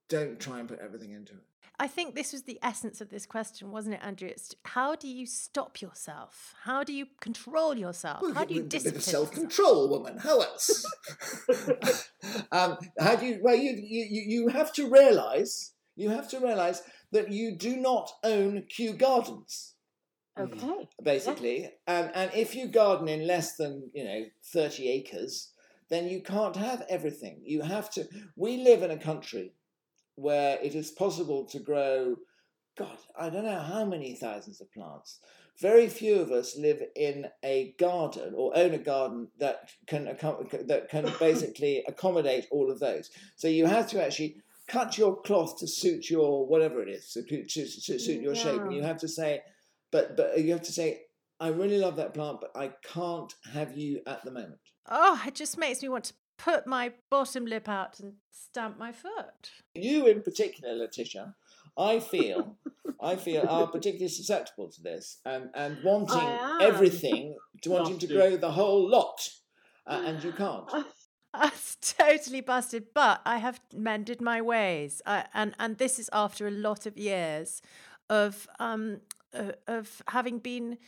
[0.08, 1.42] don't try and put everything into it.
[1.80, 4.28] I think this was the essence of this question, wasn't it, Andrew?
[4.28, 6.54] It's how do you stop yourself?
[6.64, 8.22] How do you control yourself?
[8.34, 9.28] How do you a bit discipline of yourself?
[9.28, 10.18] self-control, woman?
[10.18, 10.84] How else?
[12.52, 13.38] um, how do you?
[13.42, 15.74] Well, you you you you have to realise.
[15.94, 16.82] You have to realise
[17.12, 19.74] that you do not own Kew Gardens,
[20.38, 20.52] mm.
[20.52, 20.88] Okay.
[21.02, 25.52] basically, and um, and if you garden in less than you know thirty acres,
[25.88, 27.40] then you can't have everything.
[27.44, 28.06] You have to.
[28.36, 29.52] We live in a country
[30.16, 32.16] where it is possible to grow.
[32.76, 35.20] God, I don't know how many thousands of plants.
[35.60, 40.68] Very few of us live in a garden or own a garden that can accom-
[40.68, 43.10] that can basically accommodate all of those.
[43.34, 44.36] So you have to actually
[44.68, 48.60] cut your cloth to suit your whatever it is, to, to, to suit your shape,
[48.60, 49.40] and you have to say,
[49.90, 51.00] but but you have to say,
[51.40, 54.60] I really love that plant, but I can't have you at the moment.
[54.88, 58.92] Oh, it just makes me want to put my bottom lip out and stamp my
[58.92, 59.50] foot.
[59.74, 61.34] You in particular, Laetitia,
[61.76, 62.56] I feel,
[63.00, 66.28] I feel are particularly susceptible to this and and wanting
[66.60, 69.18] everything, to wanting to grow the whole lot,
[69.86, 70.68] uh, and you can't.
[71.32, 76.46] That's totally busted, but I have mended my ways, I, and and this is after
[76.46, 77.62] a lot of years
[78.08, 79.00] of um
[79.34, 80.78] uh, of having been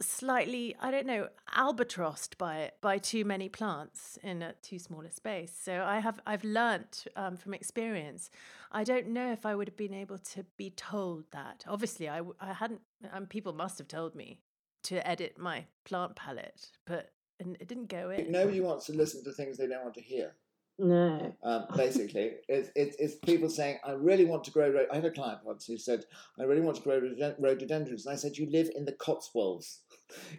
[0.00, 5.10] slightly I don't know albatrossed by by too many plants in a too small a
[5.10, 5.52] space.
[5.58, 8.30] So I have I've learnt um, from experience.
[8.72, 11.64] I don't know if I would have been able to be told that.
[11.68, 12.80] Obviously, I I hadn't.
[13.12, 14.40] Um, people must have told me
[14.84, 17.10] to edit my plant palette, but
[17.40, 18.30] and it didn't go in.
[18.30, 20.32] Nobody wants to listen to things they don't want to hear.
[20.78, 21.34] No.
[21.42, 24.86] Um, basically, it's, it's, it's people saying, I really want to grow.
[24.90, 26.04] I had a client once who said,
[26.38, 27.00] I really want to grow
[27.38, 28.06] rhododendrons.
[28.06, 29.80] And I said, You live in the Cotswolds.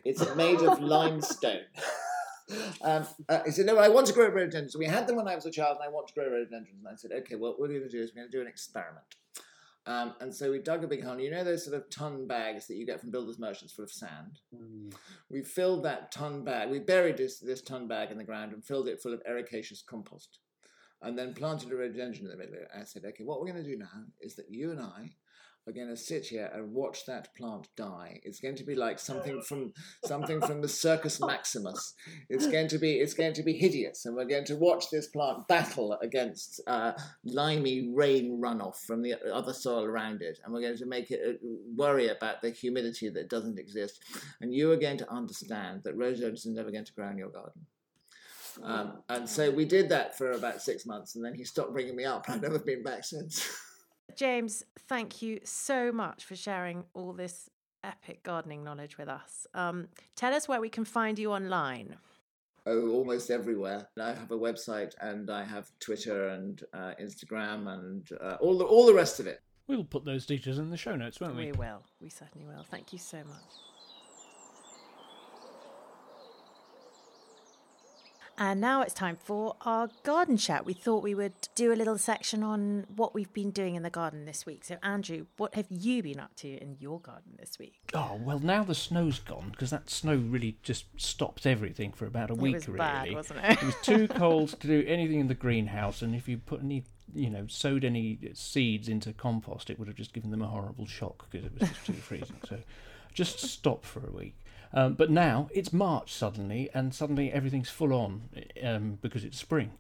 [0.06, 1.62] It's made of limestone.
[2.82, 4.78] um, uh, he said, No, I want to grow rhododendrons.
[4.78, 6.80] We had them when I was a child, and I want to grow rhododendrons.
[6.80, 8.42] And I said, Okay, well, what we're going to do is we're going to do
[8.42, 9.06] an experiment.
[9.88, 11.18] Um, and so we dug a big hole.
[11.18, 13.92] You know those sort of ton bags that you get from builders merchants full of
[13.92, 14.42] sand?
[14.54, 14.94] Mm.
[15.32, 18.64] We filled that ton bag, we buried this, this ton bag in the ground and
[18.64, 20.40] filled it full of ericaceous compost.
[21.02, 22.70] And then planted a rhododendron in the middle of it.
[22.76, 25.12] I said, okay, what we're going to do now is that you and I
[25.68, 28.22] are going to sit here and watch that plant die.
[28.24, 29.74] It's going to be like something from
[30.06, 31.94] something from the Circus Maximus.
[32.30, 35.08] It's going to be it's going to be hideous, and we're going to watch this
[35.08, 36.94] plant battle against uh,
[37.26, 41.20] limey rain runoff from the other soil around it, and we're going to make it
[41.44, 44.02] uh, worry about the humidity that doesn't exist.
[44.40, 47.30] And you are going to understand that rhododendrons are never going to grow in your
[47.30, 47.66] garden.
[48.64, 51.96] Um, and so we did that for about six months, and then he stopped bringing
[51.96, 52.26] me up.
[52.30, 53.48] I've never been back since.
[54.18, 57.52] James, thank you so much for sharing all this
[57.84, 59.46] epic gardening knowledge with us.
[59.54, 61.96] Um, tell us where we can find you online.
[62.66, 63.88] oh, almost everywhere.
[64.02, 68.66] I have a website and I have Twitter and uh, Instagram and uh, all the
[68.66, 69.40] all the rest of it.
[69.68, 71.48] We'll put those details in the show notes, won't we?
[71.48, 71.84] We will.
[72.02, 72.64] We certainly will.
[72.64, 73.67] Thank you so much.
[78.40, 80.64] And now it's time for our garden chat.
[80.64, 83.90] We thought we would do a little section on what we've been doing in the
[83.90, 84.64] garden this week.
[84.64, 87.80] So, Andrew, what have you been up to in your garden this week?
[87.96, 92.30] Oh well, now the snow's gone because that snow really just stopped everything for about
[92.30, 92.54] a week.
[92.54, 93.52] it was really, bad, wasn't it?
[93.52, 96.84] it was too cold to do anything in the greenhouse, and if you put any,
[97.16, 100.86] you know, sowed any seeds into compost, it would have just given them a horrible
[100.86, 102.38] shock because it was just too freezing.
[102.48, 102.60] So,
[103.16, 104.36] just stop for a week.
[104.74, 108.30] Um, but now it's March suddenly, and suddenly everything's full on
[108.64, 109.72] um, because it's spring,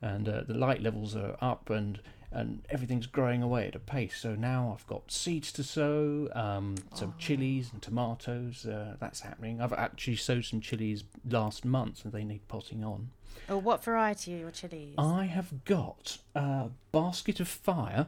[0.00, 2.00] and uh, the light levels are up, and
[2.34, 4.18] and everything's growing away at a pace.
[4.18, 8.66] So now I've got seeds to sow, um, some chilies and tomatoes.
[8.66, 9.60] Uh, that's happening.
[9.60, 13.10] I've actually sowed some chilies last month, and they need potting on.
[13.48, 14.94] Or what variety are your chilies?
[14.98, 18.06] I have got a basket of fire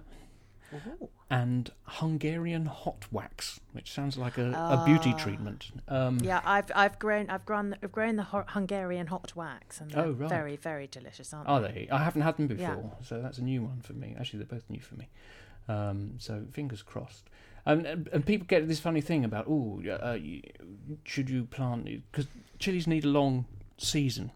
[1.01, 1.09] Ooh.
[1.31, 5.71] and Hungarian hot wax, which sounds like a, a beauty treatment.
[5.89, 9.91] Um, Yeah, I've I've grown I've grown I've grown the Ho- Hungarian hot wax, and
[9.91, 10.29] they're Oh, right.
[10.29, 11.73] very very delicious, aren't Are they?
[11.73, 11.89] they?
[11.91, 12.65] I haven't had them before,
[12.99, 13.03] Yeah.
[13.05, 14.15] so that's a new one for me.
[14.19, 15.09] Actually, they're both new for me.
[15.69, 17.31] Um, so fingers crossed.
[17.67, 20.19] Um, and, and people get this funny thing about, oh, uh,
[21.05, 21.87] should you plant?
[21.87, 22.27] Because
[22.59, 23.47] chilies need a long
[23.79, 24.31] season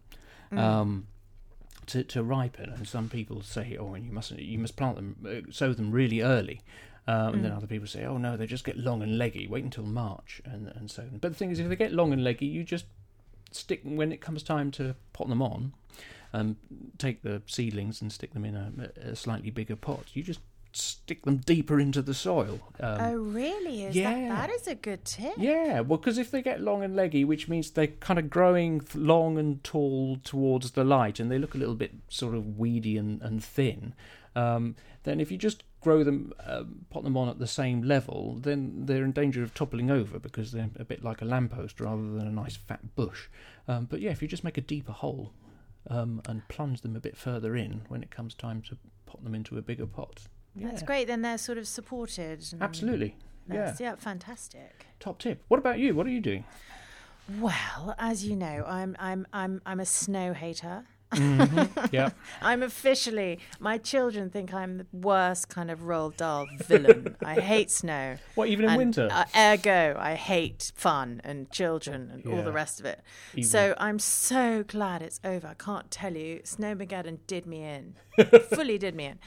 [0.51, 1.05] um,
[1.89, 5.15] to to ripen, and some people say, oh, and you mustn't, you must plant them,
[5.25, 6.61] uh, sow them really early.
[7.07, 9.47] Um, and then other people say, oh no, they just get long and leggy.
[9.47, 11.17] Wait until March and and them.
[11.19, 12.85] But the thing is, if they get long and leggy, you just
[13.51, 15.73] stick when it comes time to pot them on
[16.33, 16.57] um,
[16.97, 18.71] take the seedlings and stick them in a,
[19.01, 20.05] a slightly bigger pot.
[20.13, 20.39] You just
[20.73, 22.59] stick them deeper into the soil.
[22.79, 23.83] Um, Oh, really?
[23.83, 24.13] Is yeah.
[24.13, 25.33] that that is a good tip?
[25.37, 28.81] yeah, well, because if they get long and leggy, which means they're kind of growing
[28.93, 32.97] long and tall towards the light, and they look a little bit sort of weedy
[32.97, 33.93] and, and thin,
[34.35, 38.37] um, then if you just grow them, um, pot them on at the same level,
[38.41, 42.01] then they're in danger of toppling over because they're a bit like a lamppost rather
[42.01, 43.27] than a nice fat bush.
[43.67, 45.33] Um, but yeah, if you just make a deeper hole
[45.89, 49.33] um, and plunge them a bit further in when it comes time to pot them
[49.33, 50.21] into a bigger pot.
[50.55, 51.07] That's yeah, great.
[51.07, 52.45] Then they're sort of supported.
[52.59, 53.15] Absolutely.
[53.51, 53.75] Yeah.
[53.79, 54.85] yeah, fantastic.
[54.99, 55.43] Top tip.
[55.47, 55.95] What about you?
[55.95, 56.43] What are you doing?
[57.39, 60.83] Well, as you know, I'm I'm I'm I'm a snow hater.
[61.15, 62.09] Yeah.
[62.41, 63.39] I'm officially.
[63.59, 67.15] My children think I'm the worst kind of Roald Dahl villain.
[67.23, 68.17] I hate snow.
[68.35, 69.09] What, even in and, winter?
[69.11, 73.01] Uh, ergo, I hate fun and children and all the rest of it.
[73.33, 75.47] Even- So I'm so glad it's over.
[75.47, 77.95] I can't tell you, Snowmageddon did me in,
[78.53, 79.19] fully did me in.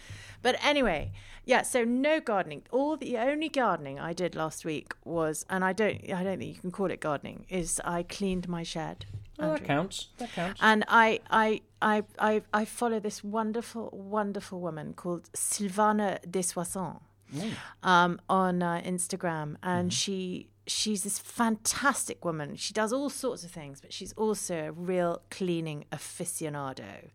[0.42, 1.12] But anyway,
[1.44, 1.62] yeah.
[1.62, 2.62] So no gardening.
[2.70, 6.54] All the only gardening I did last week was, and I don't, I don't think
[6.56, 7.46] you can call it gardening.
[7.48, 9.06] Is I cleaned my shed.
[9.38, 10.08] Oh, that counts.
[10.18, 10.60] That counts.
[10.62, 17.00] And I, I, I, I, I follow this wonderful, wonderful woman called Sylvana de Soissons
[17.82, 22.56] um, on uh, Instagram, and she she's this fantastic woman.
[22.56, 27.10] She does all sorts of things, but she's also a real cleaning aficionado,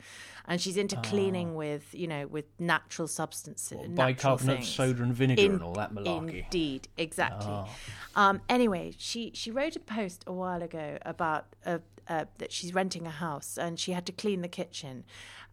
[0.45, 4.67] and she's into cleaning with you know with natural substances, natural Bicarbonate things.
[4.69, 6.43] soda and vinegar In- and all that malarkey.
[6.45, 7.47] Indeed, exactly.
[7.49, 7.67] Oh.
[8.15, 12.73] Um, anyway, she she wrote a post a while ago about uh, uh, that she's
[12.73, 15.03] renting a house and she had to clean the kitchen,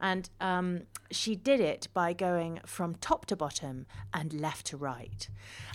[0.00, 5.28] and um, she did it by going from top to bottom and left to right.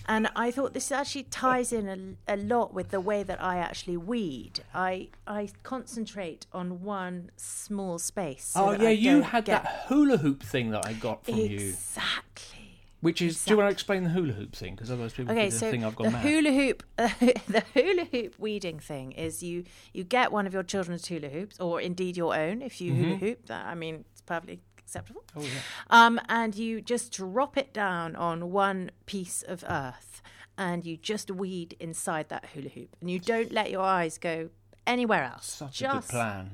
[0.08, 3.58] And I thought this actually ties in a, a lot with the way that I
[3.58, 4.62] actually weed.
[4.74, 8.46] I I concentrate on one small space.
[8.46, 11.70] so oh yeah, you had get- that hula hoop thing that I got from you,
[11.70, 12.59] exactly.
[13.02, 13.44] Which is.
[13.46, 14.76] Do you want to explain the hula hoop thing?
[14.76, 16.22] Because otherwise people Okay, so think I've the gone mad.
[16.22, 21.08] hula hoop, the hula hoop weeding thing is you you get one of your children's
[21.08, 23.46] hula hoops, or indeed your own if you hula hoop.
[23.48, 25.24] That I mean, it's perfectly acceptable.
[25.36, 25.40] Mm-hmm.
[25.40, 26.06] Oh yeah.
[26.06, 30.22] Um, and you just drop it down on one piece of earth,
[30.58, 34.50] and you just weed inside that hula hoop, and you don't let your eyes go
[34.88, 35.46] anywhere else.
[35.52, 36.52] Such a good plan.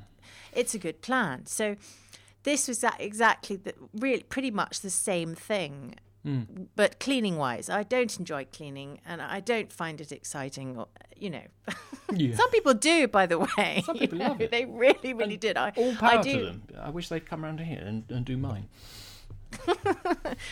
[0.54, 1.46] it's a good plan.
[1.46, 1.76] So
[2.43, 5.96] this was exactly the really pretty much the same thing.
[6.26, 6.41] Hmm.
[6.76, 11.30] But cleaning wise, I don't enjoy cleaning and I don't find it exciting or you
[11.30, 11.43] know.
[12.11, 12.36] Yeah.
[12.41, 13.84] Some people do, by the way.
[13.86, 14.51] Some you people love know, it.
[14.51, 15.55] They really, really did.
[15.55, 16.39] I, All power I do.
[16.39, 16.63] to them.
[16.82, 18.67] I wish they'd come around here and, and do mine.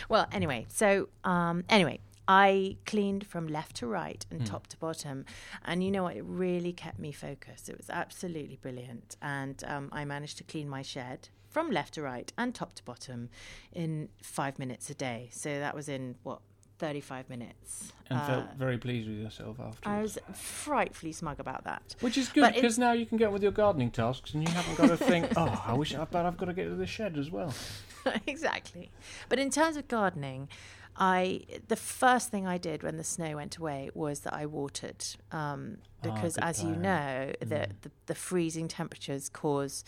[0.08, 5.24] Well, anyway, so um, anyway, I cleaned from left to right and top to bottom,
[5.64, 6.16] and you know what?
[6.16, 7.68] It really kept me focused.
[7.68, 12.02] It was absolutely brilliant, and um, I managed to clean my shed from left to
[12.02, 13.30] right and top to bottom
[13.72, 15.28] in five minutes a day.
[15.30, 16.40] So that was in what
[16.80, 17.92] 35 minutes.
[18.10, 19.80] And Uh, felt very pleased with yourself afterwards.
[19.84, 21.94] I was frightfully smug about that.
[22.00, 24.76] Which is good because now you can get with your gardening tasks and you haven't
[24.76, 27.16] got to think, oh, I wish I bet I've got to get to the shed
[27.16, 27.54] as well.
[28.26, 28.90] exactly.
[29.28, 30.48] But in terms of gardening,
[30.96, 35.04] I the first thing I did when the snow went away was that I watered
[35.30, 36.82] um, because, good as you plan.
[36.82, 39.84] know, the, the the freezing temperatures cause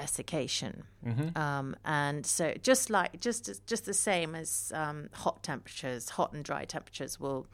[0.00, 0.84] desiccation,
[1.34, 6.44] um, and so just like just just the same as um, hot temperatures, hot and
[6.44, 7.46] dry temperatures will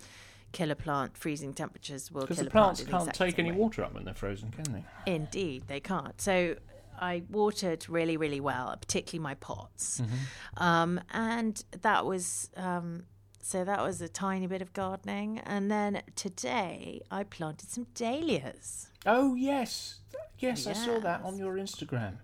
[0.52, 1.16] kill a plant.
[1.16, 2.52] Freezing temperatures will kill a plant.
[2.52, 3.56] plants in the can't take any way.
[3.56, 4.84] water up when they're frozen, can they?
[5.10, 6.20] Indeed, they can't.
[6.20, 6.56] So
[7.00, 10.62] I watered really, really well, particularly my pots, Mm-hmm.
[10.62, 13.04] um, and that was um,
[13.40, 15.38] so that was a tiny bit of gardening.
[15.40, 18.88] And then today I planted some dahlias.
[19.04, 19.98] Oh, yes.
[20.42, 22.14] Yes, I saw that on your Instagram.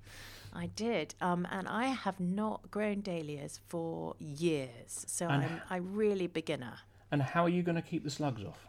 [0.53, 5.95] I did, um, and I have not grown dahlias for years, so And- I'm I'm
[5.95, 6.79] really beginner.
[7.11, 8.67] And how are you going to keep the slugs off?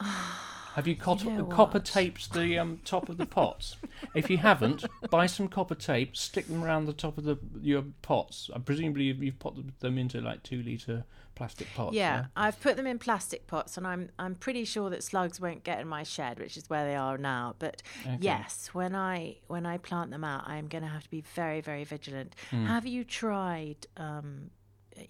[0.74, 3.76] Have you, cot- know copper taped the um, top of the pots?
[4.14, 7.82] if you haven't, buy some copper tape, stick them around the top of the your
[8.02, 8.48] pots.
[8.54, 11.04] Uh, presumably, you've, you've put them into like two litre
[11.38, 11.94] plastic pots.
[11.94, 15.64] Yeah, I've put them in plastic pots, and I'm I'm pretty sure that slugs won't
[15.64, 17.54] get in my shed, which is where they are now.
[17.58, 17.82] But
[18.20, 21.60] yes, when I when I plant them out, I'm going to have to be very
[21.60, 22.34] very vigilant.
[22.50, 22.66] Hmm.
[22.66, 24.50] Have you tried, um,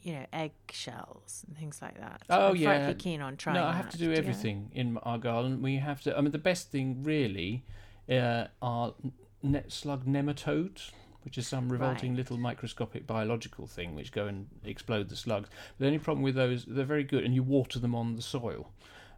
[0.03, 2.23] you know, eggshells and things like that?
[2.31, 2.69] Oh I'm yeah.
[2.69, 3.57] frightfully keen on trying.
[3.57, 3.93] No, I have that.
[3.93, 5.63] to do everything in our garden.
[5.63, 6.17] We have to.
[6.17, 7.65] I mean, the best thing really
[8.11, 8.95] uh, are
[9.43, 10.91] net slug nematodes,
[11.25, 12.19] which is some revolting Right.
[12.19, 15.49] little microscopic biological thing which go and explode the slugs.
[15.79, 18.71] The only problem with those, they're very good, and you water them on the soil.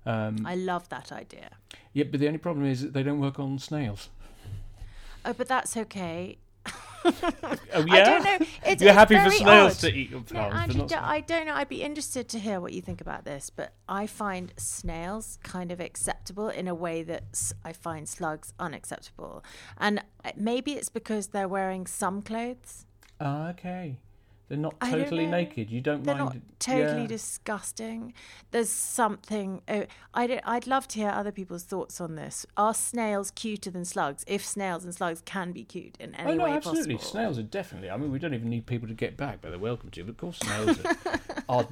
[0.07, 1.51] Um, I love that idea.
[1.93, 4.09] yeah, but the only problem is that they don't work on snails.
[5.25, 6.39] Oh, but that's okay.
[7.73, 8.47] Oh I don't know.
[8.67, 9.89] It's, You're it's happy for snails odd.
[9.91, 11.55] to eat your No, plants, Andrew, do- I don't know.
[11.55, 15.71] I'd be interested to hear what you think about this, but I find snails kind
[15.71, 19.45] of acceptable in a way that I find slugs unacceptable.
[19.79, 22.87] And uh, maybe it's because they're wearing some clothes.
[23.21, 23.99] Ah, okay.
[24.51, 25.71] They're not I totally naked.
[25.71, 26.35] You don't They're mind.
[26.35, 27.07] not totally yeah.
[27.07, 28.13] disgusting.
[28.51, 29.63] There's something.
[29.69, 32.45] Oh, I'd, I'd love to hear other people's thoughts on this.
[32.57, 34.25] Are snails cuter than slugs?
[34.27, 36.97] If snails and slugs can be cute in any Oh no, way absolutely.
[36.97, 37.13] possible.
[37.13, 37.91] Snails are definitely.
[37.91, 40.03] I mean, we don't even need people to get back, but they're welcome to.
[40.03, 40.97] But of course, snails are,
[41.49, 41.69] are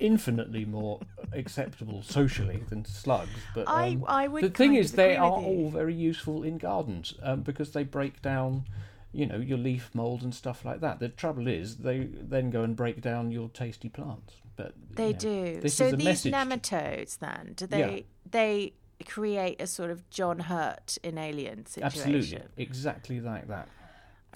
[0.00, 0.98] infinitely more
[1.32, 3.30] acceptable socially than slugs.
[3.54, 7.14] But I- um, I would The thing is, they are all very useful in gardens
[7.22, 8.64] um, because they break down.
[9.12, 11.00] You know your leaf mold and stuff like that.
[11.00, 14.34] The trouble is, they then go and break down your tasty plants.
[14.56, 15.60] But They you know, do.
[15.60, 17.86] This so these nematodes, then, do Yeah.
[17.86, 18.72] they they
[19.06, 22.14] create a sort of John Hurt in Alien situation?
[22.14, 23.68] Absolutely, exactly like that.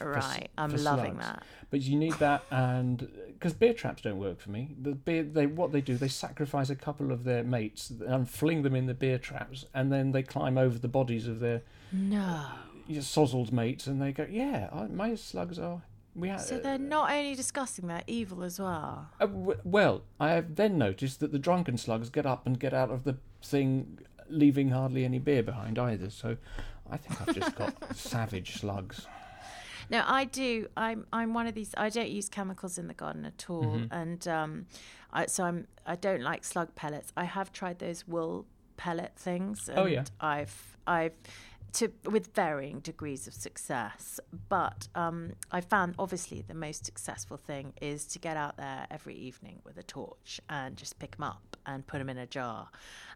[0.03, 0.49] Right.
[0.59, 1.27] I'm for loving slugs.
[1.27, 1.43] that.
[1.71, 4.75] But you need that, and because beer traps don't work for me.
[4.81, 8.63] The beer, they what they do, they sacrifice a couple of their mates and fling
[8.63, 11.63] them in the beer traps, and then they climb over the bodies of their
[11.93, 12.45] No.
[12.87, 15.83] You know, sozzled mates, and they go, "Yeah, I, my slugs are."
[16.17, 19.09] We ha- So they're not only discussing they're evil as well.
[19.21, 22.73] Uh, w- well, I have then noticed that the drunken slugs get up and get
[22.73, 26.11] out of the thing, leaving hardly any beer behind either.
[26.11, 26.37] So,
[26.89, 29.07] I think I've just got savage slugs.
[29.91, 30.69] No, I do.
[30.77, 31.75] I'm I'm one of these.
[31.77, 33.93] I don't use chemicals in the garden at all, Mm-hmm.
[33.93, 34.67] and um,
[35.13, 37.13] I, so I'm I don't like slug pellets.
[37.17, 39.69] I have tried those wool pellet things.
[39.69, 40.05] And Oh, yeah.
[40.21, 41.13] I've I've
[41.75, 47.73] to with varying degrees of success, but um, I found obviously the most successful thing
[47.81, 51.57] is to get out there every evening with a torch and just pick them up
[51.67, 52.69] and put them in a jar.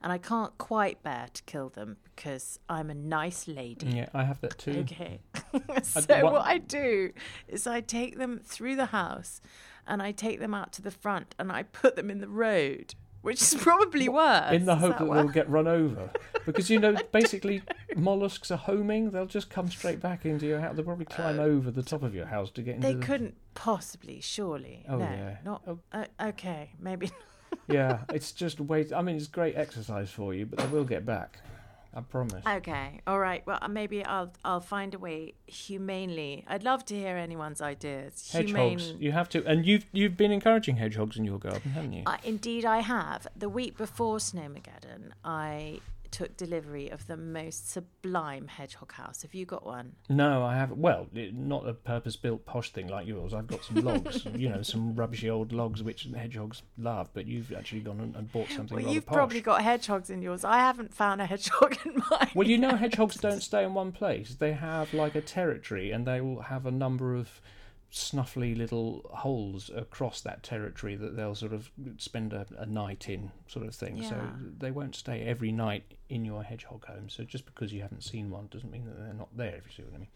[0.02, 3.86] And I can't quite bear to kill them because I'm a nice lady.
[3.88, 4.78] Yeah, I have that too.
[4.80, 5.20] Okay.
[5.82, 7.12] so what- what I do
[7.46, 9.40] is I take them through the house
[9.86, 12.94] and I take them out to the front and I put them in the road,
[13.22, 14.52] which is probably worse.
[14.52, 16.10] in the hope that, that they'll get run over.
[16.46, 17.60] Because you know, basically,
[17.94, 19.10] mollusks are homing.
[19.10, 20.74] They'll just come straight back into your house.
[20.74, 22.88] They'll probably climb over the top of your house to get into.
[22.88, 23.04] Uh, They the...
[23.04, 24.82] couldn't possibly, surely.
[24.88, 25.36] Oh, no, yeah.
[25.44, 25.62] not.
[25.66, 25.78] Oh.
[25.92, 27.10] Uh, okay, maybe.
[27.68, 28.94] Yeah, it's just wait.
[28.94, 31.38] I mean, it's great exercise for you, but they will get back.
[31.98, 32.44] I promise.
[32.46, 33.42] Okay, all right.
[33.44, 36.44] Well, uh, maybe I'll I'll find a way humanely.
[36.46, 38.30] I'd love to hear anyone's ideas.
[38.32, 39.02] hedgehogs, Humane.
[39.02, 42.04] you have to, and you've you've been encouraging hedgehogs in your garden, haven't you?
[42.06, 43.26] Uh, indeed, I have.
[43.34, 45.80] The week before Snowmageddon, I
[46.10, 49.22] took delivery of the most sublime hedgehog house.
[49.22, 49.92] Have you got one?
[50.08, 50.78] No, I haven't.
[50.78, 53.34] Well, not a purpose-built posh thing like yours.
[53.34, 57.10] I've got some logs, you know, some rubbishy old logs which hedgehogs love.
[57.12, 59.14] But you've actually gone and, and bought something Well, you've posh.
[59.14, 60.44] probably got hedgehogs in yours.
[60.44, 62.30] I haven't found a hedgehog in mine.
[62.34, 64.34] Well, you know, hedgehogs don't stay in one place.
[64.38, 67.40] They have like a territory, and they will have a number of
[67.92, 73.30] snuffly little holes across that territory that they'll sort of spend a, a night in,
[73.46, 74.02] sort of thing.
[74.02, 74.16] So
[74.58, 77.08] they won't stay every night in your hedgehog home.
[77.08, 79.56] So just because you haven't seen one doesn't mean that they're not there.
[79.56, 80.08] If you see what I mean.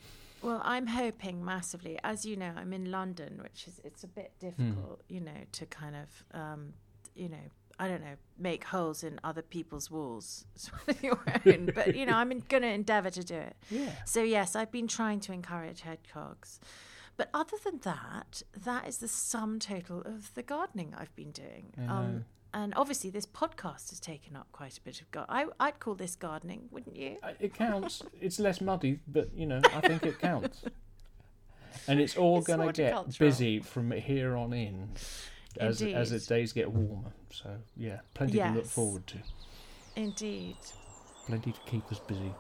[0.43, 1.99] Well, I'm hoping massively.
[2.03, 5.67] As you know, I'm in London, which is it's a bit difficult, you know, to
[5.67, 6.75] kind of, um,
[7.15, 7.37] you know,
[7.79, 10.45] I don't know, make holes in other people's walls
[10.87, 11.71] with your own.
[11.75, 13.57] but you know, I'm going to endeavour to do it.
[13.71, 13.93] Yeah.
[14.05, 16.61] So yes, I've been trying to encourage hedgehogs.
[17.17, 21.73] But other than that, that is the sum total of the gardening I've been doing.
[21.89, 25.79] Um, and obviously, this podcast has taken up quite a bit of gar- I, I'd
[25.81, 27.17] call this gardening, wouldn't you?
[27.23, 28.03] Uh, It counts.
[28.21, 30.63] it's less muddy, but you know, I think it counts.
[31.89, 33.29] And it's all It's going to get horticultural.
[33.31, 34.91] busy from here on in,
[35.59, 36.29] as as the Indeed.
[36.29, 37.13] days get warmer.
[37.31, 38.73] So yeah, plenty to look Yes.
[38.73, 39.19] forward to.
[39.97, 40.57] Indeed.
[41.27, 42.33] Plenty to keep us busy.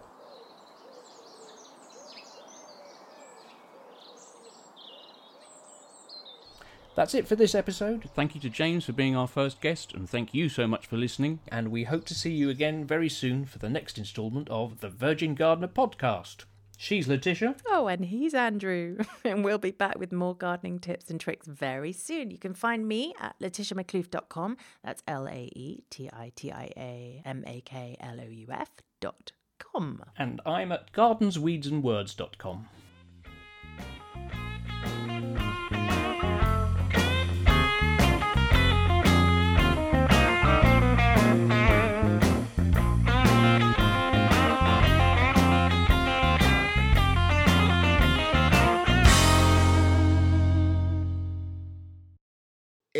[6.94, 10.08] That's it for this episode, Thank you to James for being our first guest, and
[10.08, 11.40] thank you so much for listening.
[11.48, 14.90] and we hope to see you again very soon for the next instalment of the
[14.90, 16.44] Virgin Gardener podcast.
[16.76, 17.54] She's Laetitia.
[17.68, 18.98] Oh, and he's Andrew.
[19.24, 22.30] and we'll be back with more gardening tips and tricks very soon.
[22.30, 24.56] You can find me at laetitiamaklouf.com.
[24.82, 28.46] That's L A E T I T I A M A K L O U
[28.50, 28.68] F
[29.00, 29.30] dot
[29.60, 30.02] com.
[30.18, 32.68] And I'm at gardensweedsandwords.com.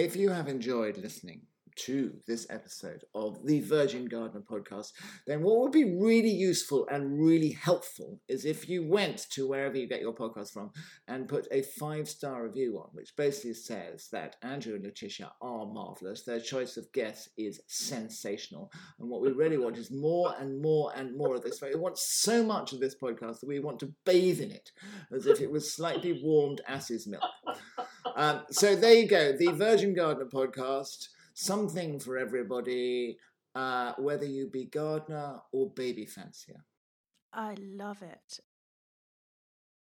[0.03, 1.43] If you have enjoyed listening
[1.77, 4.93] to this episode of the Virgin Gardener podcast,
[5.27, 9.77] then what would be really useful and really helpful is if you went to wherever
[9.77, 10.71] you get your podcast from
[11.09, 15.67] and put a five star review on, which basically says that Andrew and Laetitia are
[15.67, 16.23] marvelous.
[16.23, 18.71] Their choice of guests is sensational.
[18.99, 21.61] And what we really want is more and more and more of this.
[21.61, 24.71] We want so much of this podcast that we want to bathe in it
[25.13, 27.23] as if it was slightly warmed ass's milk.
[28.15, 31.09] Um, so there you go, the Virgin Gardener podcast.
[31.35, 33.19] Something for everybody,
[33.55, 36.65] uh, whether you be gardener or baby fancier.
[37.33, 38.41] I love it.